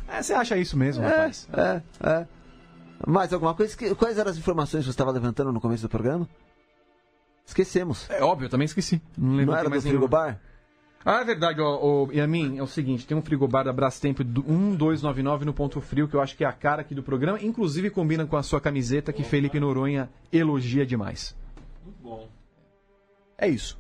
[0.07, 1.47] É, você acha isso mesmo, É, rapaz?
[1.53, 2.27] é, é.
[3.05, 3.75] Mais alguma coisa?
[3.95, 6.27] Quais eram as informações que você estava levantando no começo do programa?
[7.45, 8.09] Esquecemos.
[8.09, 9.01] É óbvio, eu também esqueci.
[9.17, 10.01] Não, lembro Não era do mais nenhuma.
[10.01, 10.39] frigobar?
[11.09, 14.43] Ah, é verdade, ó, ó, Yamin, é o seguinte, tem um frigobar da Brastemp do
[14.43, 17.89] 1299 no Ponto Frio, que eu acho que é a cara aqui do programa, inclusive
[17.89, 21.33] combina com a sua camiseta que Felipe Noronha elogia demais.
[21.85, 22.27] Muito bom.
[23.37, 23.79] É isso.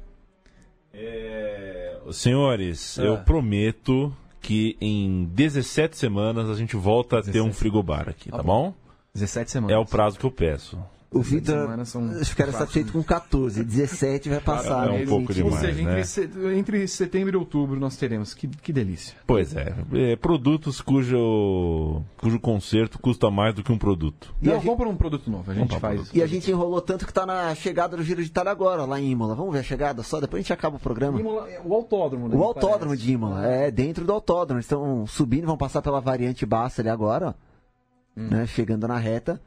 [0.93, 3.03] É, Senhores, Ah.
[3.03, 8.37] eu prometo que em 17 semanas a gente volta a ter um frigobar aqui, tá,
[8.37, 8.73] Tá bom?
[9.13, 9.75] 17 semanas.
[9.75, 10.79] É o prazo que eu peço.
[11.09, 12.59] O Vitor semanas são ficaria quatro.
[12.59, 14.87] satisfeito com 14, 17 vai passar.
[14.89, 15.05] é um né?
[15.05, 15.45] pouco Mentira.
[15.45, 16.57] Ou demais, seja, entre, né?
[16.57, 18.33] entre setembro e outubro nós teremos.
[18.33, 19.15] Que, que delícia.
[19.25, 24.35] Pois é, é, produtos cujo, cujo conserto custa mais do que um produto.
[24.41, 25.95] E Não, gente- compra um produto novo, a gente um faz.
[25.95, 26.13] produto.
[26.15, 28.99] E a gente enrolou tanto que tá na chegada do Giro de Itália agora, lá
[28.99, 29.33] em Imola.
[29.33, 30.19] Vamos ver a chegada só?
[30.19, 31.19] Depois a gente acaba o programa.
[31.19, 32.35] Imola- O autódromo, né?
[32.35, 33.03] O autódromo parece.
[33.03, 34.57] de Imola, é dentro do autódromo.
[34.57, 38.19] Eles estão subindo, vão passar pela variante baixa ali agora, ó.
[38.19, 38.27] Hum.
[38.29, 39.39] Né, chegando na reta.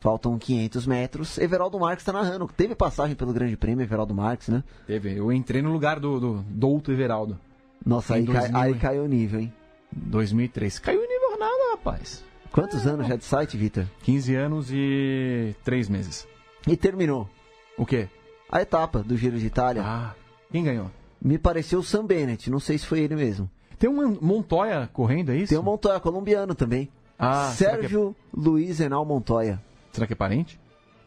[0.00, 1.38] Faltam 500 metros.
[1.38, 2.48] Everaldo Marques está narrando.
[2.56, 4.62] Teve passagem pelo Grande Prêmio, Everaldo Marques, né?
[4.86, 5.16] Teve.
[5.16, 7.38] Eu entrei no lugar do, do Douto Everaldo.
[7.84, 8.78] Nossa, aí, cai- 2000, aí hein?
[8.78, 9.52] caiu o nível, hein?
[9.92, 10.78] 2003.
[10.78, 12.24] Caiu o nível nada, rapaz.
[12.52, 13.84] Quantos anos já de site, Vitor?
[14.02, 16.26] 15 anos e 3 meses.
[16.66, 17.28] E terminou
[17.76, 18.08] O quê?
[18.50, 19.82] a etapa do Giro de Itália.
[19.84, 20.14] Ah,
[20.50, 20.90] quem ganhou?
[21.20, 23.50] Me pareceu o Sam Bennett, não sei se foi ele mesmo.
[23.78, 25.50] Tem um Montoya correndo, é isso?
[25.50, 26.88] Tem o Montoya, colombiano também.
[27.18, 29.60] Ah, é, Sérgio Luiz Enal Montoya.
[29.92, 30.58] Será que é parente?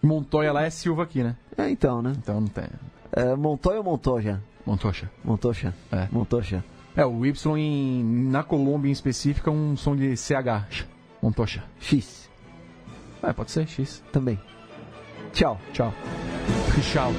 [0.01, 1.35] Montoya lá é Silva aqui, né?
[1.57, 2.13] É, então, né?
[2.17, 2.65] Então não tem.
[3.11, 4.41] É, Montoya ou Montoya?
[4.65, 5.09] Montocha.
[5.23, 5.73] Montocha.
[5.91, 6.07] É.
[6.11, 6.63] Montocha.
[6.95, 10.85] É, o Y em, na Colômbia em específico é um som de CH.
[11.21, 11.63] Montocha.
[11.79, 12.29] X
[13.21, 14.03] É, pode ser X.
[14.11, 14.39] também.
[15.33, 15.59] Tchau.
[15.71, 15.93] Tchau.
[16.91, 17.11] Tchau.